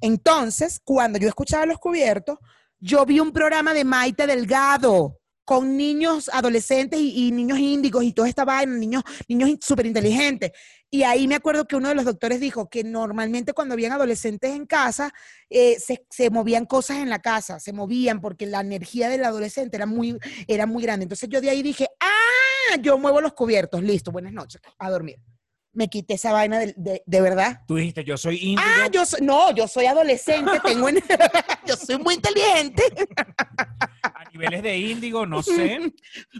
[0.00, 2.38] Entonces, cuando yo escuchaba los cubiertos,
[2.78, 8.28] yo vi un programa de Maite Delgado con niños adolescentes y, niños índigos y toda
[8.28, 10.52] esta vaina, niños, niños súper inteligentes.
[10.90, 14.52] Y ahí me acuerdo que uno de los doctores dijo que normalmente cuando habían adolescentes
[14.52, 15.12] en casa,
[15.50, 19.76] eh, se, se movían cosas en la casa, se movían porque la energía del adolescente
[19.76, 21.04] era muy, era muy grande.
[21.04, 25.18] Entonces yo de ahí dije, ah, yo muevo los cubiertos, listo, buenas noches, a dormir.
[25.74, 27.62] Me quité esa vaina de, de- de verdad.
[27.66, 28.62] Tú dijiste, yo soy índigo.
[28.64, 31.02] Ah, yo soy, no, yo soy adolescente, tengo, en-
[31.66, 32.82] yo soy muy inteligente.
[34.04, 35.92] A niveles de índigo, no sé,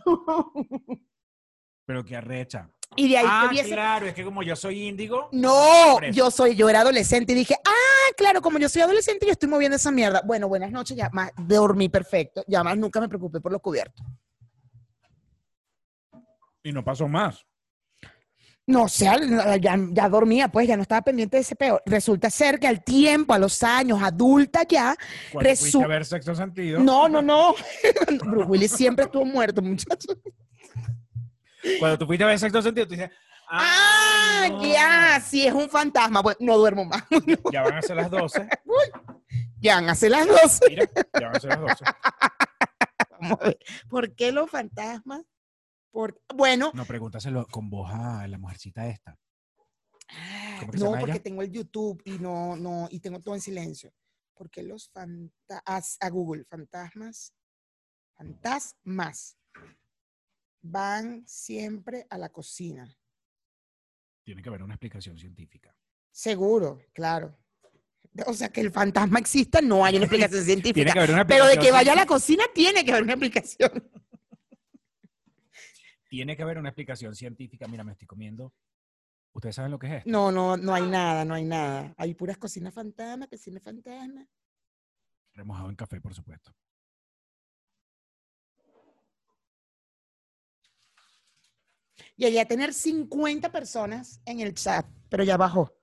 [1.87, 2.71] pero qué arrecha.
[2.97, 5.29] Y de ahí Ah, claro, es que como yo soy índigo.
[5.33, 9.33] No, yo soy, yo era adolescente y dije, ah, claro, como yo soy adolescente, yo
[9.33, 10.23] estoy moviendo esa mierda.
[10.25, 14.05] Bueno, buenas noches, ya más dormí perfecto, ya más nunca me preocupé por los cubiertos.
[16.63, 17.45] Y no pasó más.
[18.67, 19.19] No, o sea,
[19.61, 21.83] ya, ya dormía, pues ya no estaba pendiente de ese peo.
[21.85, 24.97] Resulta ser que al tiempo, a los años, adulta ya,
[25.33, 26.81] Cuando Resu- fuiste a ver sexto sentido.
[26.81, 27.55] no, no, no.
[28.25, 30.17] Bruce Willis siempre estuvo muerto, muchachos.
[31.79, 33.11] Cuando tú fuiste a ver sexto sentido, tú dices,
[33.51, 36.23] Ah, no, ya, sí, es un fantasma.
[36.23, 37.05] Bueno, no duermo más.
[37.53, 38.49] Ya van a ser las 12.
[39.61, 40.61] ya van a ser las 12.
[40.71, 40.89] Mira,
[41.21, 41.85] ya van a ser las 12.
[43.21, 43.59] Vamos a ver.
[43.91, 45.21] ¿Por qué los fantasmas?
[46.35, 49.17] Bueno, No, pregúntaselo con voz a la mujercita esta.
[50.61, 51.23] ¿Cómo que se no, porque ella?
[51.23, 53.93] tengo el YouTube y no, no, y tengo todo en silencio.
[54.35, 57.33] ¿Por qué los fantasmas, a Google, fantasmas,
[58.17, 59.37] fantasmas
[60.63, 62.93] van siempre a la cocina?
[64.25, 65.75] Tiene que haber una explicación científica.
[66.11, 67.37] Seguro, claro.
[68.27, 70.93] O sea, que el fantasma exista, no hay una explicación Tiene científica.
[70.93, 73.71] que haber una Pero de que vaya a la cocina, tiene que haber una explicación.
[76.15, 77.67] Tiene que haber una explicación científica.
[77.67, 78.55] Mira, me estoy comiendo.
[79.33, 80.09] ¿Ustedes saben lo que es esto?
[80.09, 81.93] No, no, no hay nada, no hay nada.
[81.97, 84.29] Hay puras cocinas fantasmas, cocinas fantasmas.
[85.33, 86.55] Remojado en café, por supuesto.
[92.15, 95.77] Llegué a tener 50 personas en el chat, pero ya bajó.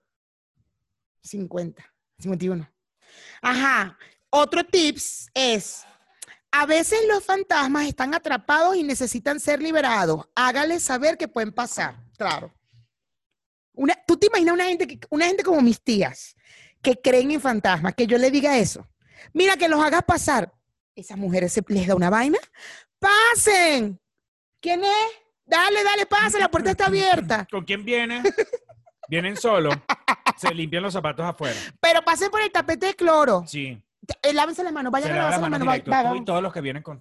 [1.23, 1.84] 50,
[2.19, 2.71] 51.
[3.41, 3.97] Ajá.
[4.29, 5.86] Otro tips es,
[6.52, 10.28] a veces los fantasmas están atrapados y necesitan ser liberados.
[10.36, 11.95] Hágales saber que pueden pasar.
[12.18, 12.54] Claro.
[13.74, 16.36] Una, ¿Tú te imaginas una gente, que, una gente como mis tías
[16.82, 18.88] que creen en fantasmas, que yo le diga eso?
[19.34, 20.54] Mira, que los hagas pasar.
[20.93, 22.38] Esas mujeres se les da una vaina.
[22.99, 23.99] ¡Pasen!
[24.60, 25.22] ¿Quién es?
[25.45, 27.47] Dale, dale, pasa, la puerta está abierta.
[27.52, 28.22] ¿Con quién viene?
[29.08, 29.70] Vienen solo.
[30.38, 31.60] Se limpian los zapatos afuera.
[31.80, 33.43] Pero pasen por el tapete de cloro.
[33.47, 33.82] Sí.
[34.24, 35.74] Eh, lávense las manos, vayan a lavarse las manos manos.
[35.76, 35.91] directo.
[35.91, 36.99] va- y todos los que vienen con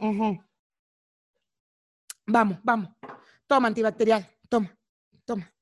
[0.00, 0.44] ujú.
[2.26, 2.90] Vamos, vamos.
[3.46, 4.28] Toma antibacterial.
[4.48, 4.74] Toma,
[5.24, 5.52] toma.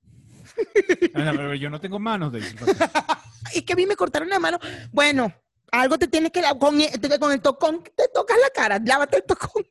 [1.14, 2.64] Ah, no, pero yo no tengo manos, paciente.
[3.55, 4.59] Es que a mí me cortaron la mano.
[4.93, 5.32] Bueno,
[5.72, 6.59] algo te tienes que lavar.
[6.59, 8.78] Con, el- con el tocón te tocas la cara.
[8.84, 9.64] Lávate el tocón.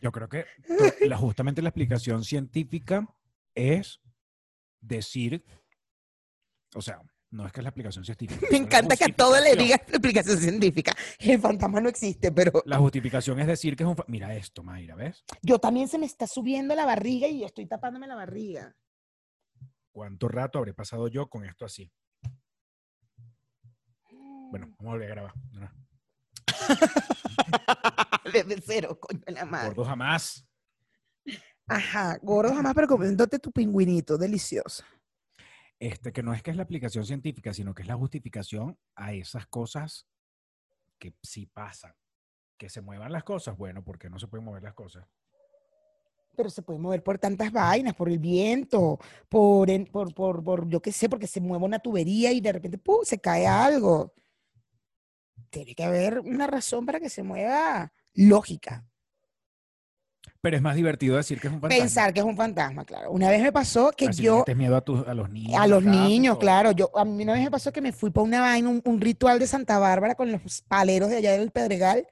[0.00, 3.06] Yo creo que to- la- justamente la explicación científica
[3.54, 4.00] es
[4.80, 5.44] decir,
[6.74, 7.00] o sea,
[7.30, 8.46] no es que es la explicación científica.
[8.50, 10.94] Me encanta que a todo le digas explicación científica.
[11.18, 13.96] El fantasma no existe, pero La justificación es decir que es un...
[13.96, 15.24] fa- Mira esto, Mayra, ¿ves?
[15.42, 18.74] yo también se me está subiendo la barriga y estoy tapándome la barriga.
[19.92, 21.90] ¿Cuánto rato habré pasado yo con esto así?
[24.50, 25.32] Bueno, vamos a volver a grabar.
[25.52, 25.70] No, no.
[28.32, 29.68] Desde cero, coño de la madre.
[29.68, 30.46] Gordo jamás.
[31.66, 34.84] Ajá, gordo jamás, pero comiéndote tu pingüinito, delicioso.
[35.84, 39.14] Este, que no es que es la aplicación científica, sino que es la justificación a
[39.14, 40.06] esas cosas
[41.00, 41.92] que sí pasan.
[42.56, 45.04] Que se muevan las cosas, bueno, porque no se pueden mover las cosas.
[46.36, 50.68] pero se puede mover por tantas vainas, por el viento, por, en- por, por, por
[50.68, 53.00] yo qué sé, porque se mueve una tubería y de repente ¡pum!
[53.02, 54.14] se cae algo.
[55.50, 58.86] Tiene que haber una razón para que se mueva lógica.
[60.40, 61.82] Pero es más divertido decir que es un fantasma.
[61.84, 63.10] Pensar que es un fantasma, claro.
[63.12, 65.60] Una vez me pasó que Así yo, metes miedo a, tus- a los niños.
[65.60, 68.24] a los niños, claro, yo, a mí una vez me pasó que me fui para
[68.24, 72.06] una vaina, un, un ritual de Santa Bárbara con los paleros de allá del Pedregal.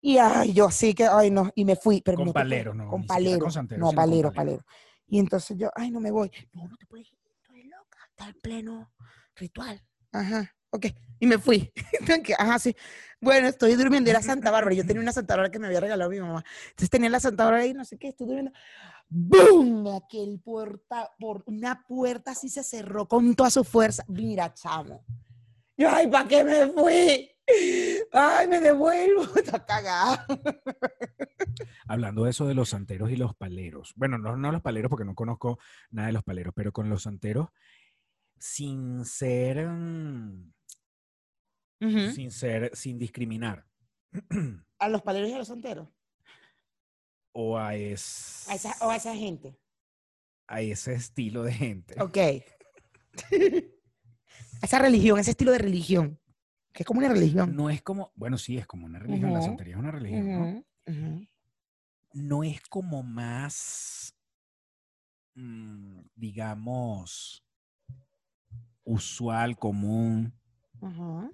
[0.00, 2.02] Y ay, yo sí que, ay, no, y me fui.
[2.02, 3.54] Pero Con no paleros, no, Con siquiera con paleros.
[3.54, 4.34] santeros, No, paleros.
[4.34, 4.64] paleros.
[5.06, 6.30] Y entonces yo, ay, no me voy.
[6.52, 7.18] No, no te puedes ir,
[7.50, 8.92] eres loca, está en pleno
[9.36, 9.80] ritual.
[10.12, 10.86] Ajá, ok.
[11.20, 11.72] Y me fui.
[12.38, 12.74] Ajá, sí.
[13.20, 14.74] Bueno, estoy durmiendo, era Santa Bárbara.
[14.74, 16.44] Yo tenía una Santa Bárbara que me había regalado mi mamá.
[16.70, 18.52] Entonces tenía la Santa Bárbara ahí, no sé qué, estoy durmiendo.
[19.08, 19.86] ¡Bum!
[19.94, 21.10] Aquel puerta,
[21.46, 24.04] una puerta así se cerró con toda su fuerza.
[24.08, 25.04] Mira, chamo.
[25.76, 27.30] Yo, ay, ¿para qué me fui?
[28.12, 29.22] Ay, me devuelvo.
[29.36, 30.26] Está cagada.
[31.86, 33.92] Hablando de eso de los santeros y los paleros.
[33.96, 35.58] Bueno, no, no los paleros porque no conozco
[35.90, 37.48] nada de los paleros, pero con los santeros,
[38.38, 39.68] sin ser,
[42.14, 43.66] sin ser, sin discriminar.
[44.78, 45.88] A los paleros y a los santeros.
[47.32, 49.56] o a, es- A esa, o a esa gente.
[50.48, 52.02] a ese estilo de gente.
[52.02, 52.18] Ok.
[52.18, 52.42] A
[54.62, 56.18] esa religión, ese estilo de religión.
[56.72, 57.54] Que es como una religión.
[57.54, 61.26] No es como, bueno, sí, es como una religión, la santería es una religión, ¿no?
[62.14, 64.14] No es como más,
[65.34, 67.44] mm, digamos,
[68.84, 70.32] usual, común
[70.80, 71.30] Ujú.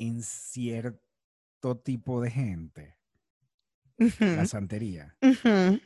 [0.00, 2.96] En cierto tipo de gente,
[4.18, 5.14] la santería.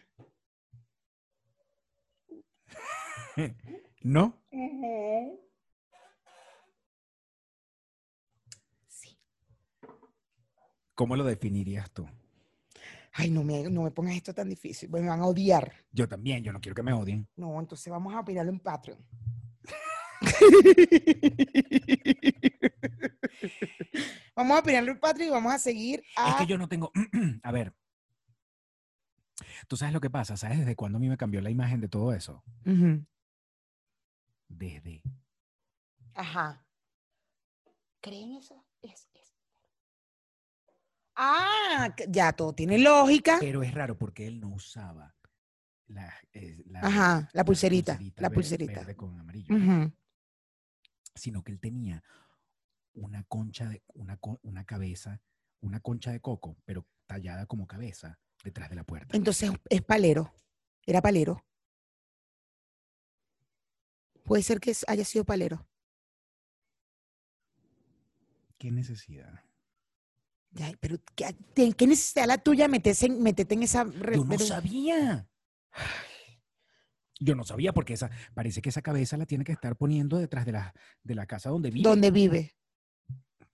[4.03, 4.41] ¿No?
[8.87, 9.19] Sí.
[10.95, 12.07] ¿Cómo lo definirías tú?
[13.15, 14.89] Ay, no me, no me pongas esto tan difícil.
[14.89, 15.73] pues Me van a odiar.
[15.91, 17.27] Yo también, yo no quiero que me odien.
[17.35, 19.05] No, entonces vamos a opinarlo en Patreon.
[24.37, 26.30] vamos a opinarlo en Patreon y vamos a seguir a...
[26.30, 26.91] Es que yo no tengo,
[27.43, 27.74] a ver,
[29.68, 31.89] tú sabes lo que pasa, ¿sabes desde cuándo a mí me cambió la imagen de
[31.89, 32.43] todo eso?
[34.49, 35.03] Desde
[36.14, 36.64] Ajá.
[38.01, 38.64] ¿Creen eso?
[38.82, 39.35] Es, es.
[41.16, 43.39] Ah, ya todo tiene lógica.
[43.41, 45.14] Pero es raro porque él no usaba
[45.87, 48.72] la, eh, la- Ajá, la pulserita, la ver- pulserita.
[48.80, 49.55] verde con amarillo,
[51.14, 52.03] sino que él tenía
[52.95, 55.20] una concha de una, una cabeza,
[55.61, 59.16] una concha de coco, pero tallada como cabeza detrás de la puerta.
[59.16, 60.32] Entonces es palero.
[60.86, 61.45] Era palero.
[64.24, 65.66] Puede ser que haya sido palero.
[68.59, 69.45] ¿Qué necesidad?
[70.80, 73.84] Pero ¿qué, necesidad la tuya meterse en, meterte en esa...
[73.84, 75.28] Yo no sabía.
[77.20, 80.45] Yo no sabía porque esa, parece que esa cabeza la tiene que estar poniendo detrás
[80.45, 81.88] de la, de la casa donde vive.
[81.88, 82.57] ¿Dónde vive?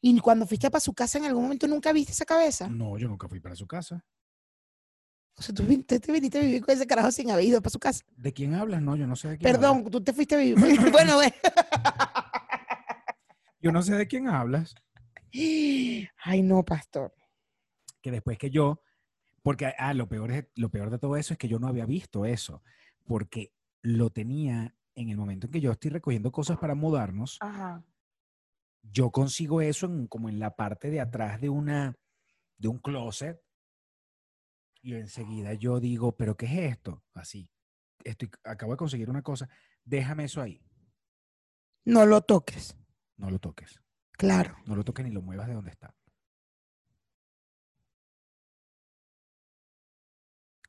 [0.00, 2.68] Y cuando fuiste para su casa en algún momento nunca viste esa cabeza.
[2.68, 4.04] No, yo nunca fui para su casa.
[5.36, 7.78] O sea, tú te viniste a vivir con ese carajo sin haber ido para su
[7.78, 8.04] casa.
[8.16, 8.82] ¿De quién hablas?
[8.82, 9.90] No, yo no sé de quién Perdón, hablas.
[9.92, 10.56] tú te fuiste a vivir.
[10.92, 11.32] bueno, ve.
[13.62, 14.74] Yo no sé de quién hablas.
[15.32, 17.14] Ay, no, pastor.
[18.02, 18.82] Que después que yo,
[19.42, 21.86] porque ah, lo peor, es, lo peor de todo eso es que yo no había
[21.86, 22.62] visto eso,
[23.04, 27.82] porque lo tenía en el momento en que yo estoy recogiendo cosas para mudarnos, Ajá.
[28.82, 31.96] Yo consigo eso en- como en la parte de atrás de una
[32.58, 33.40] de un closet
[34.82, 37.02] y enseguida yo digo, pero ¿qué es esto?
[37.14, 37.50] Así,
[38.04, 39.48] estoy, acabo de conseguir una cosa,
[39.84, 40.62] déjame eso ahí,
[41.84, 42.76] No lo toques.
[43.16, 43.80] no lo toques,
[44.12, 44.56] Claro.
[44.66, 45.94] no lo toques ni lo muevas de donde está.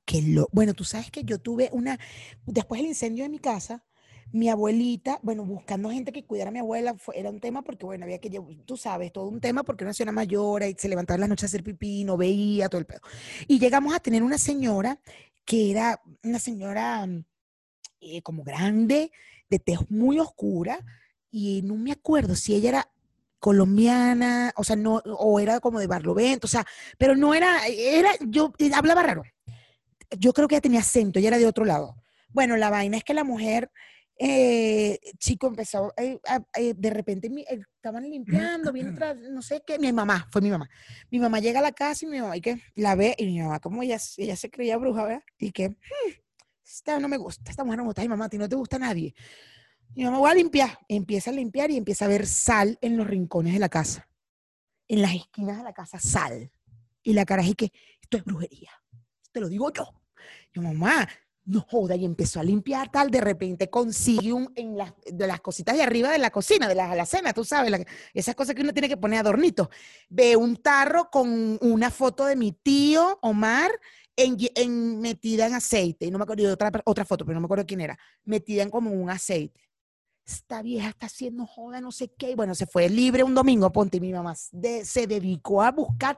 [0.05, 0.47] Que lo...
[0.51, 1.97] Bueno, tú sabes que yo tuve una...
[2.45, 3.85] Después del incendio de mi casa,
[4.31, 7.85] mi abuelita, bueno, buscando gente que cuidara a mi abuela, fue- era un tema porque,
[7.85, 8.29] bueno, había que,
[8.65, 11.43] tú sabes, todo un tema porque una señora mayor y se levantaba en las noches
[11.45, 13.01] a hacer pipí, no veía, todo el pedo.
[13.47, 14.99] Y llegamos a tener una señora
[15.45, 17.25] que era una señora mm,
[18.01, 19.11] eh, como grande,
[19.49, 20.79] de tez muy oscura,
[21.31, 22.91] y no me acuerdo si ella era
[23.39, 26.65] colombiana, o sea, no, o era como de Barlovento, o sea,
[26.97, 29.23] pero no era, era, yo eh, hablaba raro.
[30.17, 31.95] Yo creo que ella tenía acento, ella era de otro lado.
[32.29, 33.71] Bueno, la vaina es que la mujer,
[34.23, 39.63] eh, chico, empezó, eh, a- eh, de repente mi- estaban limpiando, viene atrás, no sé
[39.65, 40.69] qué, mi mamá, fue mi mamá.
[41.09, 42.61] Mi mamá llega a la casa y mi mamá, ¿y qué?
[42.75, 45.23] La ve, y mi mamá, como ella, ella se creía bruja, ¿verdad?
[45.39, 46.11] Y que, "Hmm,
[46.63, 48.55] esta no me gusta, esta mujer no me gusta, ay mamá, a ti no te
[48.55, 49.15] gusta nadie.
[49.95, 53.07] Mi mamá, voy a limpiar, empieza a limpiar y empieza a ver sal en los
[53.07, 54.07] rincones de la casa,
[54.87, 56.51] en las esquinas de la casa, sal.
[57.03, 58.69] Y la cara es que, esto es brujería,
[59.31, 59.85] te lo digo yo.
[60.53, 61.09] Yo, mamá,
[61.45, 65.41] no joda, y empezó a limpiar tal, de repente consigue un, en las, de las
[65.41, 67.83] cositas de arriba de la cocina, de la alacena, tú sabes, la-
[68.13, 69.67] esas cosas que uno tiene que poner adornitos.
[70.09, 73.71] Ve un tarro con una foto de mi tío Omar
[74.15, 77.41] en, en- metida en aceite, y no me acuerdo de otra, otra foto, pero no
[77.41, 79.59] me acuerdo quién era, metida en como un aceite.
[80.23, 82.31] Esta vieja está haciendo joda, no sé qué.
[82.31, 86.17] y Bueno, se fue libre un domingo, ponte, mi mamá de- se dedicó a buscar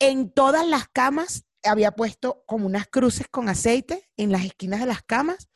[0.00, 4.86] en todas las camas había puesto como unas cruces con aceite en las esquinas de
[4.86, 5.48] las camas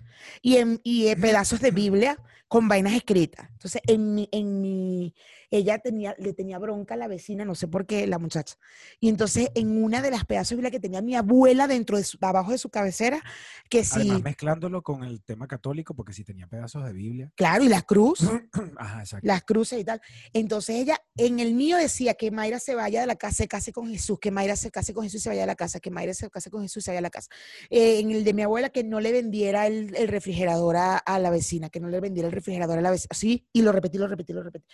[0.43, 2.19] y en y, eh, pedazos de Biblia
[2.51, 3.49] con vainas escritas.
[3.53, 5.15] Entonces, en mi, en mi,
[5.53, 8.57] ella tenía, le tenía bronca a la vecina, no sé por qué, la muchacha.
[8.99, 12.03] Y entonces, en una de las pedazos de Biblia que tenía mi abuela dentro de
[12.03, 13.23] su, abajo de su cabecera,
[13.69, 17.33] que sí, Además, mezclándolo con el tema católico, porque si tenía pedazos de Biblia.
[17.37, 18.19] claro, y la cruz.
[18.77, 19.25] Ajá, exacto.
[19.25, 20.01] las cruces y tal.
[20.33, 23.73] Entonces ella, en el mío decía que Mayra se vaya de la casa, se case
[23.73, 25.93] con Jesús, que Mayra se case con Jesús y se vaya de la casa, que
[25.93, 27.29] Mayra se case con Jesús y se vaya de la casa.
[27.71, 31.21] Eh, en el de mi abuela, que no le vendiera el, el refrigerador a, a
[31.21, 33.09] la vecina, que no le vendiera el refrigerador a la vecina.
[33.15, 34.67] Sí, y lo repetí, lo repetí, lo repetí.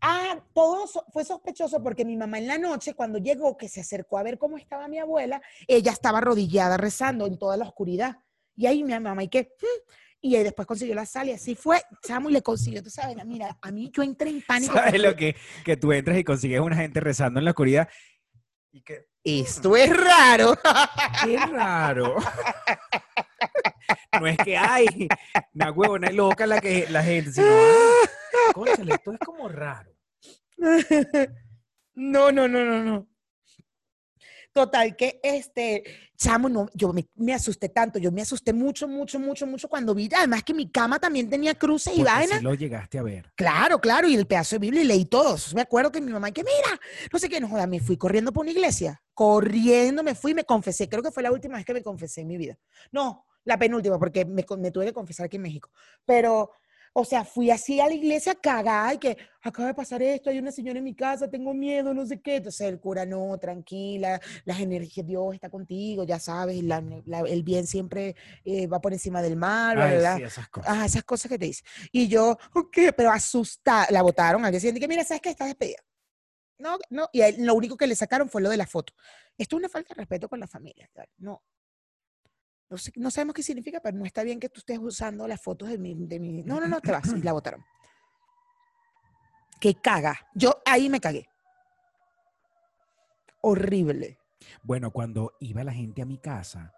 [0.00, 3.80] Ah, todo so- fue sospechoso porque mi mamá en la noche, cuando llegó, que se
[3.80, 8.16] acercó a ver cómo estaba mi abuela, ella estaba arrodillada rezando en toda la oscuridad.
[8.56, 9.52] Y ahí mi mamá, ¿y qué?
[9.60, 9.92] "Hmm".
[10.20, 13.16] Y ahí después consiguió la sal y así fue, chamo, y le consiguió, tú sabes,
[13.24, 14.72] mira, a mí yo entré en pánico.
[14.74, 17.88] ¿Sabes porque lo que, que tú entras y consigues una gente rezando en la oscuridad?
[18.72, 20.56] Y que, Esto es raro.
[21.24, 22.16] qué raro.
[24.20, 25.08] No es que hay
[25.54, 29.92] una huevona loca la que la gente, sino, ay, cónchale, esto es como raro.
[32.00, 33.08] No, no, no, no, no.
[34.52, 35.82] Total, que este,
[36.16, 39.94] chamo, no, yo me, me asusté tanto, yo me asusté mucho, mucho, mucho, mucho cuando
[39.94, 42.38] vi, además que mi cama también tenía cruces y vainas.
[42.38, 43.32] si lo llegaste a ver.
[43.34, 45.36] Claro, claro, y el pedazo de Biblia y leí todo.
[45.36, 46.80] Eso Me acuerdo que mi mamá, que mira,
[47.12, 50.34] no sé qué, no joda, me fui corriendo por una iglesia, corriendo, me fui y
[50.34, 50.88] me confesé.
[50.88, 52.58] Creo que fue la última vez que me confesé en mi vida.
[52.90, 55.70] No, la penúltima, porque me, me tuve que confesar aquí en México.
[56.04, 56.50] Pero,
[56.92, 60.38] o sea, fui así a la iglesia cagada y que acaba de pasar esto, hay
[60.38, 62.36] una señora en mi casa, tengo miedo, no sé qué.
[62.36, 67.42] Entonces el cura, no, tranquila, las energías, Dios está contigo, ya sabes, la- la- el
[67.42, 70.16] bien siempre eh, va por encima del mal, bla.
[70.16, 70.70] sí, esas cosas.
[70.76, 71.66] Ah, esas cosas que te dicen.
[71.90, 75.30] Y yo, ok, pero asustada, la votaron al día siguiente, que mira, ¿sabes qué?
[75.30, 75.78] Estás despedida.
[76.58, 78.92] No, no, y él lo único que le sacaron fue lo de la foto.
[79.38, 80.90] Esto es una falta de respeto con la familia.
[81.18, 81.42] No,
[82.70, 85.40] no, sé- no sabemos qué significa, pero no está bien que tú estés usando las
[85.40, 86.42] fotos de mi, de mi...
[86.42, 87.06] No, no, no, te vas.
[87.08, 87.64] Y la votaron.
[89.60, 90.18] Que caga.
[90.34, 91.28] Yo ahí me cagué.
[93.40, 94.18] Horrible.
[94.62, 96.72] Bueno, cuando iba la gente a mi casa,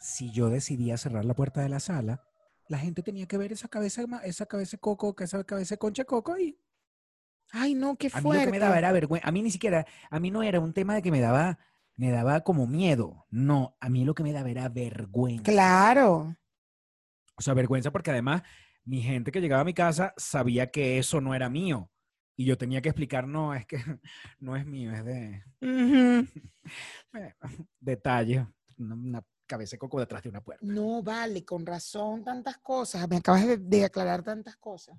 [0.00, 2.22] si yo decidía cerrar la puerta de la sala,
[2.68, 6.04] la gente tenía que ver esa cabeza, esa cabeza de coco, esa cabeza de concha
[6.04, 6.58] coco ahí.
[7.52, 8.50] Ay, no, qué A mí lo que fuerte.
[8.52, 9.28] me daba era vergüenza.
[9.28, 11.58] A mí ni siquiera, a mí no era un tema de que me daba,
[12.00, 13.26] me daba como miedo.
[13.28, 15.44] No, a mí lo que me daba era vergüenza.
[15.44, 16.34] Claro.
[17.36, 18.42] O sea, vergüenza porque además
[18.84, 21.90] mi gente que llegaba a mi casa sabía que eso no era mío.
[22.36, 23.76] Y yo tenía que explicar, no, es que
[24.40, 25.44] no es mío, es de
[27.80, 28.46] detalle.
[28.78, 30.64] Una, una cabeza de coco detrás de una puerta.
[30.64, 33.06] No, vale, con razón, tantas cosas.
[33.10, 34.96] Me acabas de, de aclarar tantas cosas.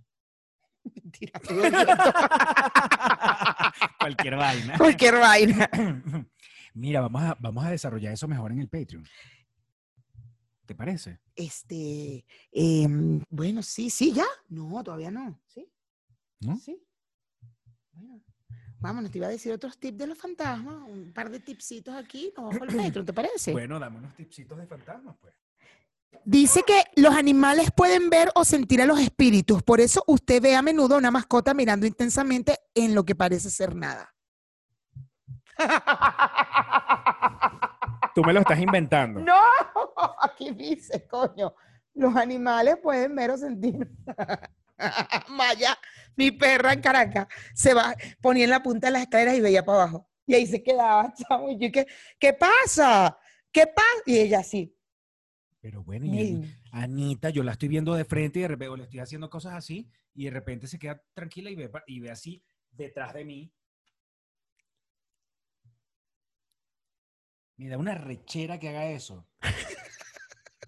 [0.84, 1.41] Mentira.
[3.99, 4.78] Cualquier vaina.
[4.78, 5.70] Cualquier vaina.
[6.74, 9.05] Mira, vamos a, vamos a desarrollar eso mejor en el Patreon.
[10.65, 11.19] ¿Te parece?
[11.36, 14.26] Este, em, bueno, sí, sí, ya.
[14.47, 15.39] No, todavía no.
[15.47, 15.67] Sí.
[16.39, 16.57] ¿No?
[16.57, 16.82] Sí.
[17.91, 18.22] Bueno,
[18.80, 22.32] vámonos, te iba a decir otros tips de los fantasmas, un par de tipsitos aquí,
[22.36, 23.51] nos vamos por el Patreon, ¿te parece?
[23.53, 25.34] Bueno, dame unos tipsitos de fantasmas, pues.
[26.24, 30.55] Dice que los animales pueden ver o sentir a los espíritus, por eso usted ve
[30.55, 34.13] a menudo a una mascota mirando intensamente en lo que parece ser nada.
[38.16, 39.22] Tú me lo estás inventando.
[39.22, 39.41] No,
[40.22, 41.56] aquí dice, coño,
[41.93, 43.89] los animales pueden ver o sentir.
[45.30, 45.78] Maya,
[46.16, 49.64] mi perra en Caracas, se va, ponía en la punta de las escaleras y veía
[49.64, 50.10] para abajo.
[50.26, 51.49] Y ahí se quedaba, chamo.
[51.49, 51.86] Y yo, ¿qué,
[52.20, 53.18] ¿qué pasa?
[53.52, 53.88] ¿Qué pasa?
[54.06, 54.76] Y ella así.
[55.60, 56.41] Pero bueno, y.
[56.72, 59.54] Anita, yo la estoy viendo de frente y de repente o le estoy haciendo cosas
[59.54, 63.54] así y de repente se queda tranquila y ve, y ve así detrás de mí.
[67.62, 69.24] Me da una rechera que haga eso.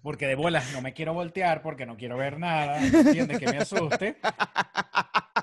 [0.00, 3.40] Porque de bolas no me quiero voltear porque no quiero ver nada, ¿entiendes?
[3.40, 4.16] Que me asuste.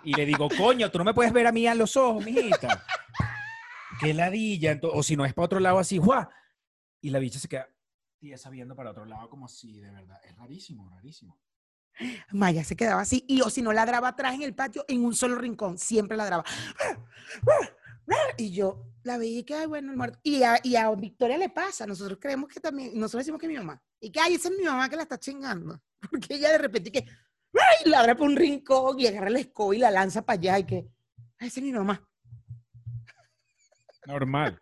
[0.04, 2.86] Y le digo, coño, tú no me puedes ver a mí a los ojos, mijita.
[4.00, 4.72] Qué ladilla.
[4.72, 6.26] ento- o si no es para otro lado así, ¡guau!
[7.02, 7.68] Y la bicha se queda
[8.18, 10.22] tiesa viendo para otro lado como así, de verdad.
[10.24, 11.38] Es rarísimo, rarísimo.
[12.32, 13.26] Maya se quedaba así.
[13.28, 16.46] Y o si no ladraba atrás en el patio, en un solo rincón, siempre ladraba.
[18.38, 20.20] Y yo la veía y que, ay, bueno, el muerto.
[20.24, 21.86] Y a, y a Victoria le pasa.
[21.86, 23.82] Nosotros creemos que también, nosotros decimos que es mi mamá.
[24.00, 25.80] Y que, ay, esa es mi mamá que la está chingando.
[26.12, 29.76] Porque ella de repente que, ay, la abre por un rincón y agarra la escoba
[29.76, 30.88] y la lanza para allá y que,
[31.40, 32.08] ay, esa es mi mamá.
[34.06, 34.60] Normal.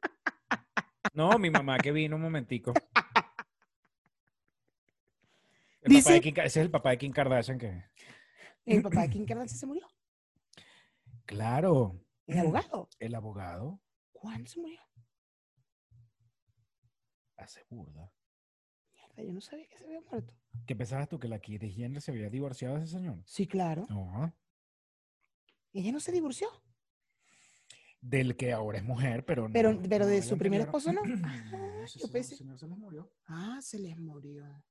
[1.14, 2.74] No, mi mamá que vino un momentico.
[5.82, 7.86] El papá Dice- de Kim ese es el papá de Kim Kardashian que...
[8.66, 9.88] El papá de Kim Kardashian se murió.
[11.26, 12.00] Claro,
[12.30, 12.90] El abogado.
[13.00, 14.80] el abogado ¿Cuándo se murió?
[17.38, 18.12] hace burda.
[18.94, 20.34] Mierda, yo no sabía que se había muerto.
[20.66, 23.22] ¿Qué pensabas tú que la Kris Jenner se había divorciado de ese señor?
[23.26, 23.86] Sí, claro.
[23.90, 24.36] No.
[25.72, 26.48] Ella no se divorció.
[28.02, 29.54] Del que ahora es mujer, pero no.
[29.54, 31.02] Pero- pero de su primer esposo no.
[31.24, 33.12] Ah, ese yo señor- pensé- señor se les murió.
[33.28, 34.64] Ah, se les murió.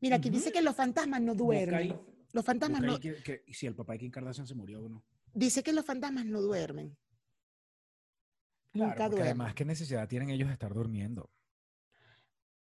[0.00, 1.74] Mira, aquí dice que los fantasmas no duermen.
[1.74, 2.00] ahí,
[2.32, 3.00] Los fantasmas Busca no.
[3.00, 5.04] que- que- si el papá de Kim Kardashian se murió o no.
[5.34, 6.96] Dice que los fantasmas no duermen.
[8.72, 9.22] Claro, Nunca duermen.
[9.28, 11.30] además, ¿qué necesidad tienen ellos de estar durmiendo?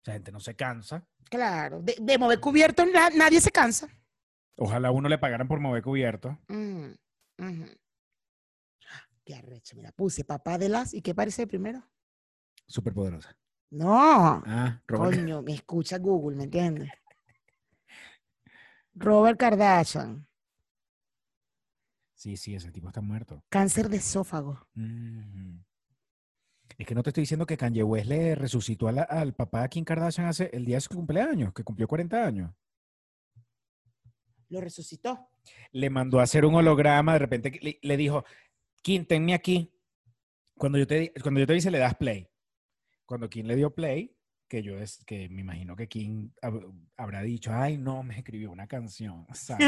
[0.04, 1.06] La gente no se cansa.
[1.28, 1.82] Claro.
[1.82, 3.88] De, de mover cubierto na- nadie se cansa.
[4.56, 6.38] Ojalá a uno le pagaran por mover cubierto.
[6.48, 6.90] Mm.
[9.24, 9.76] Qué arrecho.
[9.76, 10.94] Mira, puse papá de las.
[10.94, 11.82] ¿Y qué parece primero?
[12.66, 13.36] Súper poderosa.
[13.70, 14.42] No.
[14.46, 15.16] Ah, Robert.
[15.20, 16.90] Coño, me escucha Google, ¿me entiendes?
[18.94, 20.26] Robert Kardashian,
[22.20, 23.42] Sí, sí, ese tipo está muerto.
[23.48, 24.68] cáncer de esófago.
[24.74, 25.58] Mm.
[26.76, 29.62] Es que no te estoy diciendo que Kanye West le resucitó a la- al papá
[29.62, 32.52] de Kim Kardashian hace el día de su cumpleaños, que cumplió 40 años.
[34.50, 35.30] Lo resucitó.
[35.72, 38.22] Le mandó a hacer un holograma, de repente le, le dijo,
[38.82, 39.72] Kim, tenme aquí.
[40.56, 42.28] Cuando yo, te, cuando yo te dice, le das play.
[43.06, 44.14] Cuando Kim le dio play,
[44.50, 48.50] que yo es, que me imagino que Kim hab- habrá dicho, ay, no, me escribió
[48.50, 49.64] una canción, ¿sabes?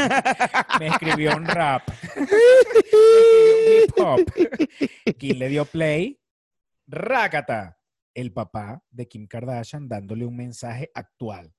[0.80, 1.88] me escribió un rap,
[3.66, 4.20] hip hop.
[5.16, 6.20] Kim le dio play,
[6.86, 7.78] rácata.
[8.14, 11.54] El papá de Kim Kardashian dándole un mensaje actual.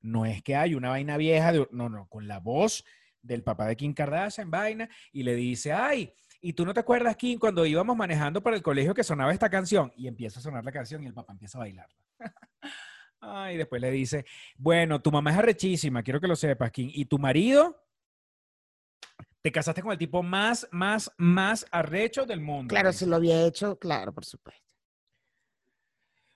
[0.00, 2.84] No es que hay una vaina vieja, de, no, no, con la voz
[3.22, 7.16] del papá de Kim Kardashian, vaina, y le dice, ay, ¿y tú no te acuerdas,
[7.16, 9.92] Kim, cuando íbamos manejando para el colegio que sonaba esta canción?
[9.96, 11.96] Y empieza a sonar la canción y el papá empieza a bailarla.
[13.20, 14.24] Ay, después le dice,
[14.56, 16.90] bueno, tu mamá es arrechísima, quiero que lo sepas, Kim.
[16.92, 17.82] ¿Y tu marido?
[19.42, 22.72] Te casaste con el tipo más, más, más arrecho del mundo.
[22.72, 24.62] Claro, se lo había hecho, claro, por supuesto.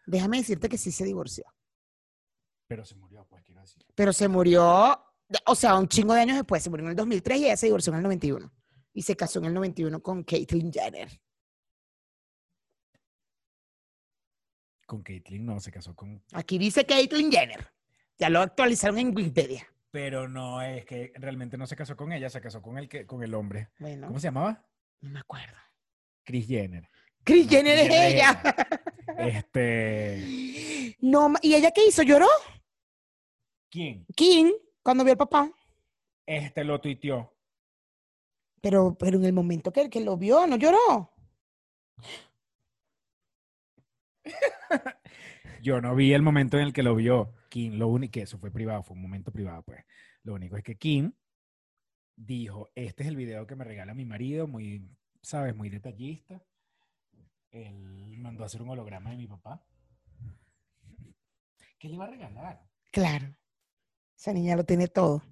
[0.07, 1.45] Déjame decirte que sí se divorció,
[2.66, 3.85] Pero se murió, pues, quiero decir.
[3.95, 5.01] pero se murió,
[5.47, 7.66] o sea, un chingo de años después, se murió en el 2003 y ella se
[7.66, 8.53] divorció en el 91.
[8.93, 11.09] Y se casó en el 91 con Caitlyn Jenner.
[14.91, 16.20] Con Caitlyn no, se casó con...
[16.32, 17.72] Aquí dice Caitlyn Jenner.
[18.18, 19.64] Ya lo actualizaron en Wikipedia.
[19.93, 23.07] Pero no, es que realmente no se casó con ella, se casó con el, que,
[23.07, 23.68] con el hombre.
[23.78, 24.66] Bueno, ¿Cómo se llamaba?
[25.01, 25.57] no me acuerdo.
[26.24, 26.82] Chris Jenner.
[26.82, 28.43] No, Jenner es ella.
[29.16, 30.97] Este...
[31.03, 32.03] No, ¿y ella qué hizo?
[32.03, 32.26] ¿Lloró?
[33.70, 34.05] ¿Quién?
[34.16, 34.51] Kim,
[34.82, 35.53] cuando vio al papá.
[36.26, 37.32] Este lo tuiteó.
[38.61, 41.12] Pero, pero en el momento que, que lo vio, no lloró.
[45.62, 47.35] Yo no vi el momento en el que lo vio.
[47.49, 49.85] Kim, lo único que eso fue privado, fue un momento privado, pues.
[50.22, 51.12] Lo único es que Kim
[52.16, 54.89] dijo, este es el video que me regala mi marido, muy,
[55.22, 56.43] sabes, muy detallista.
[57.51, 59.64] Él mandó a hacer un holograma de mi papá.
[61.78, 62.62] ¿Qué le iba a regalar?
[62.91, 63.35] Claro.
[64.16, 65.22] Esa niña lo tiene todo.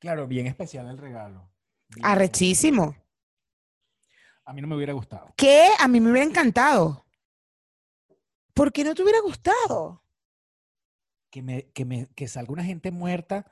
[0.00, 1.50] Claro, bien especial el regalo.
[1.88, 2.04] Bien.
[2.04, 2.96] Arrechísimo.
[4.46, 5.34] A mí no me hubiera gustado.
[5.36, 5.68] ¿Qué?
[5.78, 7.04] A mí me hubiera encantado.
[8.54, 10.02] ¿Por qué no te hubiera gustado?
[11.30, 13.44] Que, me, que, me, que salga una gente muerta.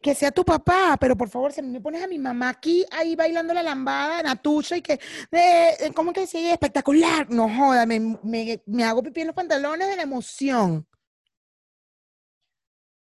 [0.00, 3.14] Que sea tu papá, pero por favor, si me pones a mi mamá aquí, ahí
[3.14, 6.52] bailando la lambada, Natucha, y que, eh, eh, ¿cómo que sigue?
[6.52, 7.28] Espectacular.
[7.28, 10.86] No joda, me, me, me hago pipí en los pantalones de la emoción.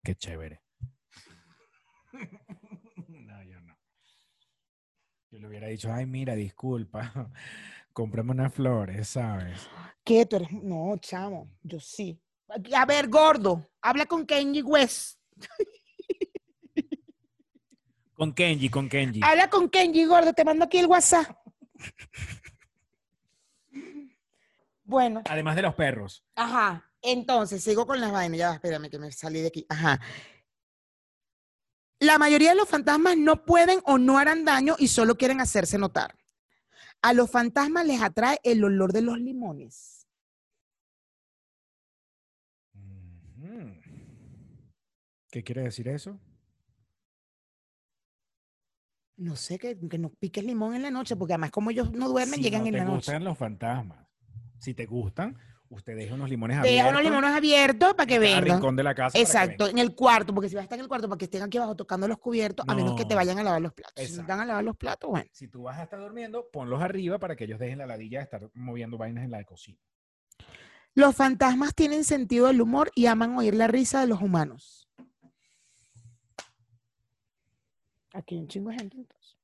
[0.02, 0.60] Qué chévere.
[3.08, 3.78] no, yo no.
[5.32, 7.10] Yo le hubiera dicho, ay, mira, disculpa,
[7.94, 9.66] cómprame unas flores, ¿sabes?
[10.04, 10.26] ¿Qué?
[10.26, 10.52] Tú eres...
[10.52, 12.20] No, chamo, yo sí.
[12.74, 15.18] A ver, gordo, habla con Kenji West.
[18.14, 19.20] Con Kenji, con Kenji.
[19.24, 21.36] Habla con Kenji, gordo, te mando aquí el WhatsApp.
[24.84, 26.22] Bueno, Además de los perros.
[26.34, 26.84] ajá.
[27.00, 28.38] Entonces, sigo con las vainas.
[28.38, 29.64] Ya, espérame que me salí de aquí.
[29.68, 29.98] Ajá.
[32.02, 35.78] La mayoría de los fantasmas no pueden o no harán daño y solo quieren hacerse
[35.78, 36.16] notar.
[37.00, 40.08] A los fantasmas les atrae el olor de los limones.
[45.30, 46.18] ¿Qué quiere decir eso?
[49.16, 52.08] No sé, que, que no piques limón en la noche, porque además como ellos no
[52.08, 52.96] duermen, Si llegan no en te la noche.
[52.96, 54.08] gustan los fantasmas.
[54.58, 55.38] Si te gustan,
[55.72, 56.90] usted deja unos limones Deja abiertos.
[56.92, 58.44] unos limones abiertos para que vengan.
[58.44, 59.18] rincón de la casa.
[59.18, 61.42] Exacto, en el cuarto, porque si vas a estar en el cuarto para que estén
[61.42, 63.94] aquí abajo tocando los cubiertos, a menos que te vayan a lavar los platos.
[63.96, 64.28] Si Exacto.
[64.30, 65.26] van a lavar los platos, bueno.
[65.32, 68.24] Si tú vas a estar durmiendo, ponlos arriba para que ellos dejen la ladilla de
[68.24, 69.78] estar moviendo vainas en la cocina.
[70.94, 74.88] Los fantasmas tienen sentido del humor y aman oír la risa de los humanos.
[78.12, 79.38] Aquí hay un chingo de gente entonces.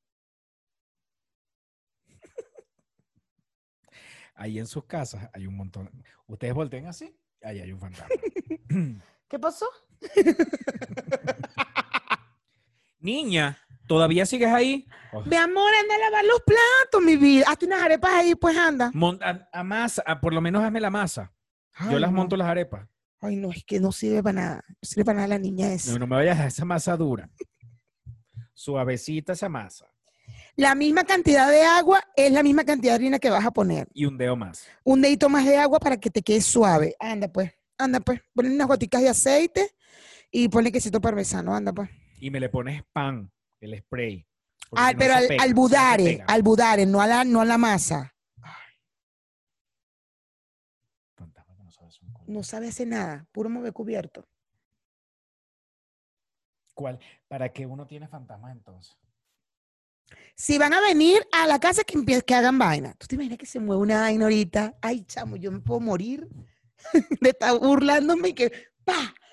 [4.40, 5.90] Ahí en sus casas hay un montón.
[6.28, 7.12] Ustedes volteen así,
[7.42, 8.06] ahí hay un fantasma.
[9.28, 9.66] ¿Qué pasó?
[13.00, 14.86] Niña, ¿todavía sigues ahí?
[15.12, 17.44] Oh, Mi amor, anda a lavar los platos, mi vida.
[17.48, 18.90] Hazte unas arepas ahí, pues anda.
[18.94, 21.32] mon- a- amasa, a- por lo menos hazme la masa.
[21.90, 22.16] Yo las no.
[22.16, 22.88] monto las arepas.
[23.20, 24.64] Ay, no, es que no sirve para nada.
[24.68, 25.92] No sirve para nada la niña esa.
[25.92, 27.28] No, no me vayas a esa masa dura.
[28.54, 29.86] Suavecita esa masa.
[30.56, 33.88] La misma cantidad de agua es la misma cantidad de harina que vas a poner.
[33.94, 34.66] Y un dedo más.
[34.84, 36.96] Un dedito más de agua para que te quede suave.
[36.98, 37.52] Anda, pues.
[37.78, 38.20] Anda, pues.
[38.34, 39.74] Ponle unas goticas de aceite
[40.30, 41.54] y ponle quesito parmesano.
[41.54, 41.88] Anda, pues.
[42.20, 44.26] Y me le pones pan, el spray.
[44.72, 47.44] Ah, no pero al, pega, al no budare, al budare, no a la, no a
[47.44, 48.14] la masa.
[52.26, 54.28] No sabe hacer nada, puro mover cubierto.
[56.74, 56.98] ¿Cuál?
[57.26, 58.98] ¿Para qué uno tiene fantasmas entonces?
[60.34, 62.94] Si van a venir a la casa que, que hagan vaina.
[62.94, 64.78] ¿Tú te imaginas que se mueve una vaina ahorita?
[64.80, 66.28] Ay, chamo, yo me puedo morir
[67.20, 68.52] de estar burlándome y que
[68.84, 69.14] ¡pa!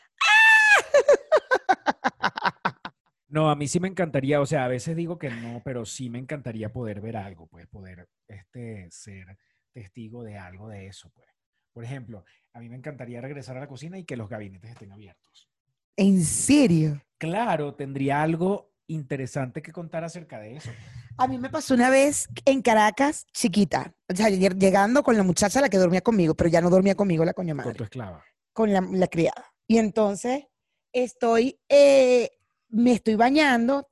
[3.28, 6.10] No, a mí sí me encantaría, o sea, a veces digo que no, pero sí
[6.10, 9.38] me encantaría poder ver algo, pues poder este, ser
[9.74, 11.28] testigo de algo de eso, pues.
[11.74, 12.24] Por ejemplo,
[12.54, 15.50] a mí me encantaría regresar a la cocina y que los gabinetes estén abiertos.
[15.98, 17.02] ¿En serio?
[17.18, 20.70] Claro, tendría algo interesante que contar acerca de eso.
[21.18, 25.24] A mí me pasó una vez en Caracas, chiquita, o sea, lleg- llegando con la
[25.24, 27.74] muchacha la que dormía conmigo, pero ya no dormía conmigo la coño Con madre.
[27.76, 28.24] tu esclava.
[28.54, 29.54] con la, la criada.
[29.68, 30.46] Y entonces
[30.94, 32.30] estoy, eh,
[32.70, 33.88] me estoy bañando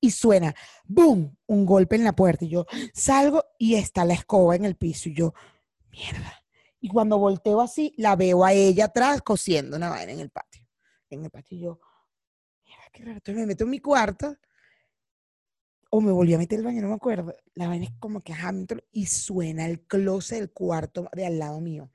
[0.00, 0.54] y suena,
[0.84, 1.36] ¡boom!
[1.46, 2.44] Un golpe en la puerta.
[2.44, 5.08] Y yo salgo y está la escoba en el piso.
[5.08, 5.34] Y yo,
[5.90, 6.32] mierda.
[6.80, 10.62] Y cuando volteo así, la veo a ella atrás cosiendo una vaina en el patio.
[11.10, 11.56] En el patio.
[11.58, 11.80] Y yo,
[12.92, 13.16] qué raro.
[13.16, 14.36] Entonces me meto en mi cuarto.
[15.90, 17.34] O me volví a meter el baño, no me acuerdo.
[17.54, 18.52] La vaina es como que, ajá,
[18.92, 21.90] y suena el closet del cuarto de al lado mío.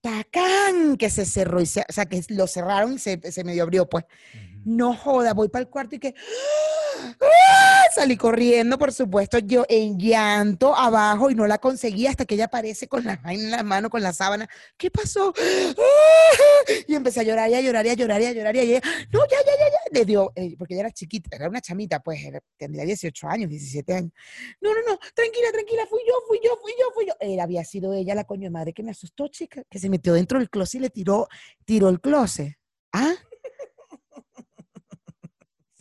[0.00, 0.96] ¡Tacán!
[0.96, 3.88] Que se cerró, y se- o sea, que lo cerraron y se, se medio abrió,
[3.88, 4.04] pues.
[4.64, 6.14] No joda, voy para el cuarto y que.
[7.20, 7.82] ¡Ah!
[7.94, 12.46] Salí corriendo, por supuesto, yo en llanto abajo y no la conseguí hasta que ella
[12.46, 14.48] aparece con la en la mano, con la sábana.
[14.76, 15.32] ¿Qué pasó?
[15.36, 16.72] ¡Ah!
[16.86, 18.80] Y empecé a llorar y a llorar y a llorar y a llorar y ella,
[19.12, 19.78] no, ya, ya, ya, ya.
[19.98, 23.50] Le dio, eh, porque ella era chiquita, era una chamita, pues era- tendría 18 años,
[23.50, 24.12] 17 años.
[24.60, 27.12] No, no, no, tranquila, tranquila, fui yo, fui yo, fui yo, fui yo.
[27.20, 30.14] Era, había sido ella la coño de madre que me asustó, chica, que se metió
[30.14, 31.28] dentro del closet y le tiró,
[31.64, 32.54] tiró el closet.
[32.92, 33.12] ¿Ah?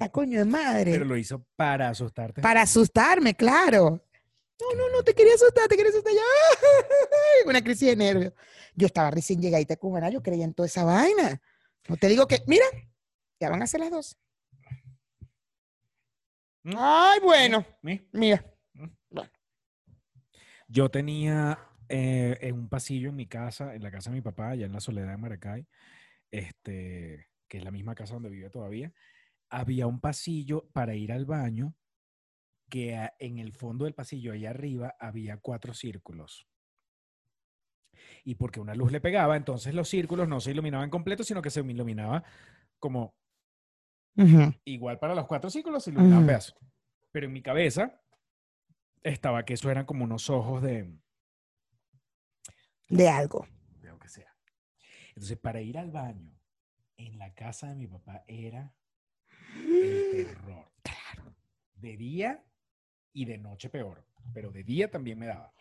[0.10, 0.92] Coño de madre.
[0.92, 2.42] Pero lo hizo para asustarte.
[2.42, 4.04] Para asustarme, claro.
[4.60, 6.14] No, no, no, te quería asustar, te quería asustar.
[6.14, 6.22] Ya.
[7.50, 8.34] Una crisis de nervios.
[8.76, 11.42] Yo estaba recién llegadita a Cubana, yo creía en toda esa vaina.
[11.88, 12.66] No te digo que, mira,
[13.40, 14.18] ya van a ser las dos.
[16.64, 16.74] ¿Mm?
[16.78, 18.08] Ay, bueno, ¿Mi?
[18.12, 18.46] mira.
[20.68, 24.52] Yo tenía eh, en un pasillo en mi casa, en la casa de mi papá,
[24.52, 25.68] allá en la Soledad de Maracay,
[26.30, 28.94] este, que es la misma casa donde vive todavía,
[29.52, 31.76] había un pasillo para ir al baño
[32.70, 36.48] que a- en el fondo del pasillo, ahí arriba, había cuatro círculos.
[38.24, 41.50] Y porque una luz le pegaba, entonces los círculos no se iluminaban completos, sino que
[41.50, 42.24] se iluminaba
[42.80, 43.14] como
[44.66, 46.56] igual para los cuatro círculos, se iluminaban pedazos.
[47.12, 48.02] Pero en mi cabeza
[49.04, 50.98] estaba que eso eran como unos ojos de,
[52.88, 53.48] De algo.
[53.82, 54.34] de lo que sea.
[55.10, 56.34] Entonces, para ir al baño
[56.98, 58.74] en la casa de mi papá era
[59.56, 60.72] el terror.
[60.84, 61.36] Claro.
[61.76, 62.44] De día
[63.14, 65.54] y de noche peor, pero de día también me daba.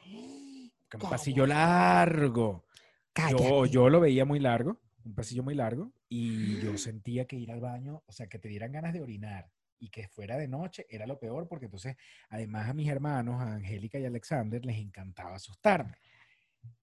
[0.91, 2.65] Porque un pasillo largo.
[2.67, 2.75] Yo,
[3.13, 3.69] Cállate.
[3.71, 7.61] yo lo veía muy largo, un pasillo muy largo, y yo sentía que ir al
[7.61, 11.07] baño, o sea, que te dieran ganas de orinar y que fuera de noche era
[11.07, 11.97] lo peor, porque entonces,
[12.29, 15.97] además a mis hermanos, a Angélica y Alexander, les encantaba asustarme.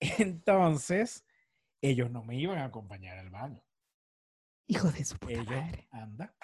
[0.20, 1.24] Entonces,
[1.82, 3.64] ellos no me iban a acompañar al baño.
[4.66, 5.88] Hijo de su puta Ellos, madre.
[5.92, 6.36] anda,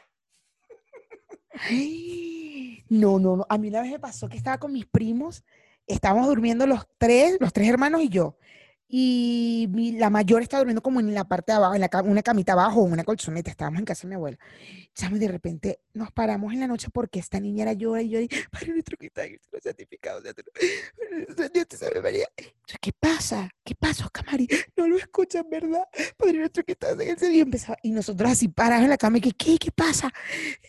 [2.90, 3.46] No, no, no.
[3.50, 5.44] A mí una vez me pasó que estaba con mis primos,
[5.88, 8.38] estábamos durmiendo los tres, los tres hermanos y yo.
[8.88, 12.22] Y mi- la mayor estaba durmiendo como en la parte de abajo, en la, una
[12.24, 13.50] camita abajo, una colchoneta.
[13.52, 14.38] Estábamos en casa de mi abuela.
[14.94, 18.24] Chamo, de repente nos paramos en la noche porque esta niña era llora y llora.
[18.30, 21.50] y, Padre nuestro está en los nombre.
[21.54, 22.28] Dios te salve María.
[22.38, 23.50] Yo, ¿Qué pasa?
[23.64, 24.48] ¿Qué pasa, Oscar Mari?
[24.76, 25.84] No lo escuchan, ¿verdad?
[26.18, 27.34] Padre nuestro que estás en el cielo.
[27.34, 29.58] Y empezaba, y nosotros así parados en la cama y que, ¿qué?
[29.58, 30.12] ¿Qué pasa?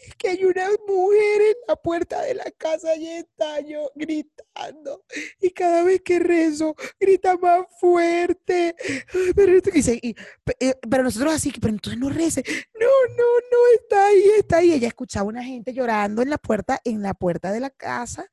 [0.06, 5.04] Es que hay una mujer en la puerta de la casa y está yo gritando.
[5.40, 8.13] Y cada vez que rezo, grita más fuerte.
[8.22, 12.42] Ay, pero, esto que dice, y- pe- eh, pero nosotros así, pero entonces no rece.
[12.78, 12.86] No,
[13.16, 14.72] no, no, está ahí, está ahí.
[14.72, 18.26] Ella escuchaba una gente llorando en la puerta, en la puerta de la casa.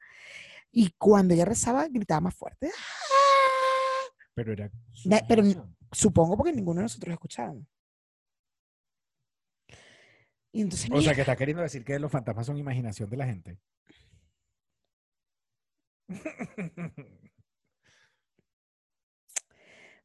[0.72, 2.68] Y cuando ella rezaba, gritaba más fuerte.
[2.68, 4.14] ¡Ah!
[4.34, 4.72] Pero era.
[5.28, 5.44] pero-.
[5.92, 7.66] Supongo porque ninguno de nosotros escuchábamos.
[10.54, 13.26] Y entonces, O sea, que está queriendo decir que los fantasmas son imaginación de la
[13.26, 13.58] gente.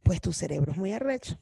[0.06, 1.36] pues tu cerebro es muy arrecho.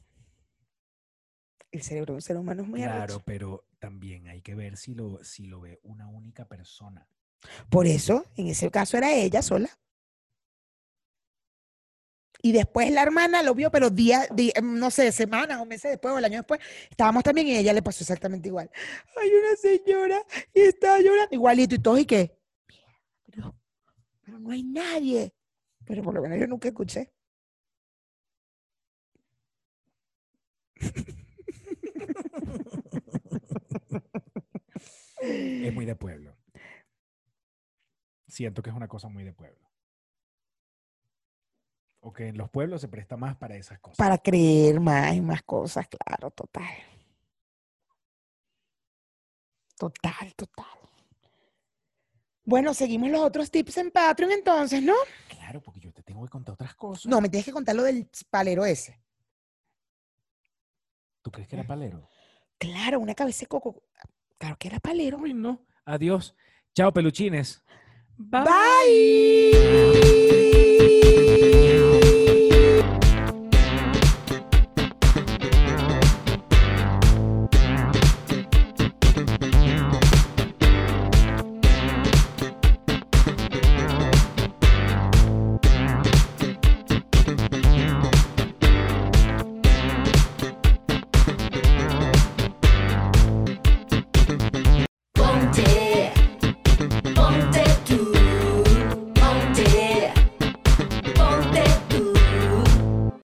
[1.71, 3.23] El cerebro de un ser humano es muy claro, arrecho.
[3.23, 7.07] pero también hay que ver si lo, si lo ve una única persona.
[7.69, 9.69] Por eso, en ese caso era ella sola.
[12.41, 16.13] Y después la hermana lo vio, pero días, em, no sé, semanas o meses después
[16.13, 16.59] o el año después,
[16.89, 18.69] estábamos también y ella le pasó exactamente igual.
[19.21, 22.35] Hay una señora y está llorando igualito y todo, ¿y qué?
[23.25, 23.55] Pero,
[24.23, 25.35] pero no hay nadie.
[25.85, 27.14] Pero por lo menos yo nunca escuché.
[35.21, 36.35] Es muy de pueblo.
[38.27, 39.69] Siento que es una cosa muy de pueblo.
[42.01, 43.97] O que en los pueblos se presta más para esas cosas.
[43.97, 46.63] Para creer más y más cosas, claro, total.
[49.77, 50.65] Total, total.
[52.43, 54.93] Bueno, seguimos los otros tips en Patreon entonces, ¿no?
[55.27, 57.07] Claro, porque yo te tengo que contar otras cosas.
[57.07, 58.99] No, me tienes que contar lo del palero ese.
[61.25, 62.07] ¿Tú crees que era palero?
[62.59, 63.81] Claro, una cabeza de coco.
[64.37, 65.17] Claro que era palero.
[65.17, 65.65] Uy, no.
[65.83, 66.35] Adiós.
[66.75, 67.63] Chao, peluchines.
[68.15, 68.43] Bye.
[69.55, 70.91] Bye.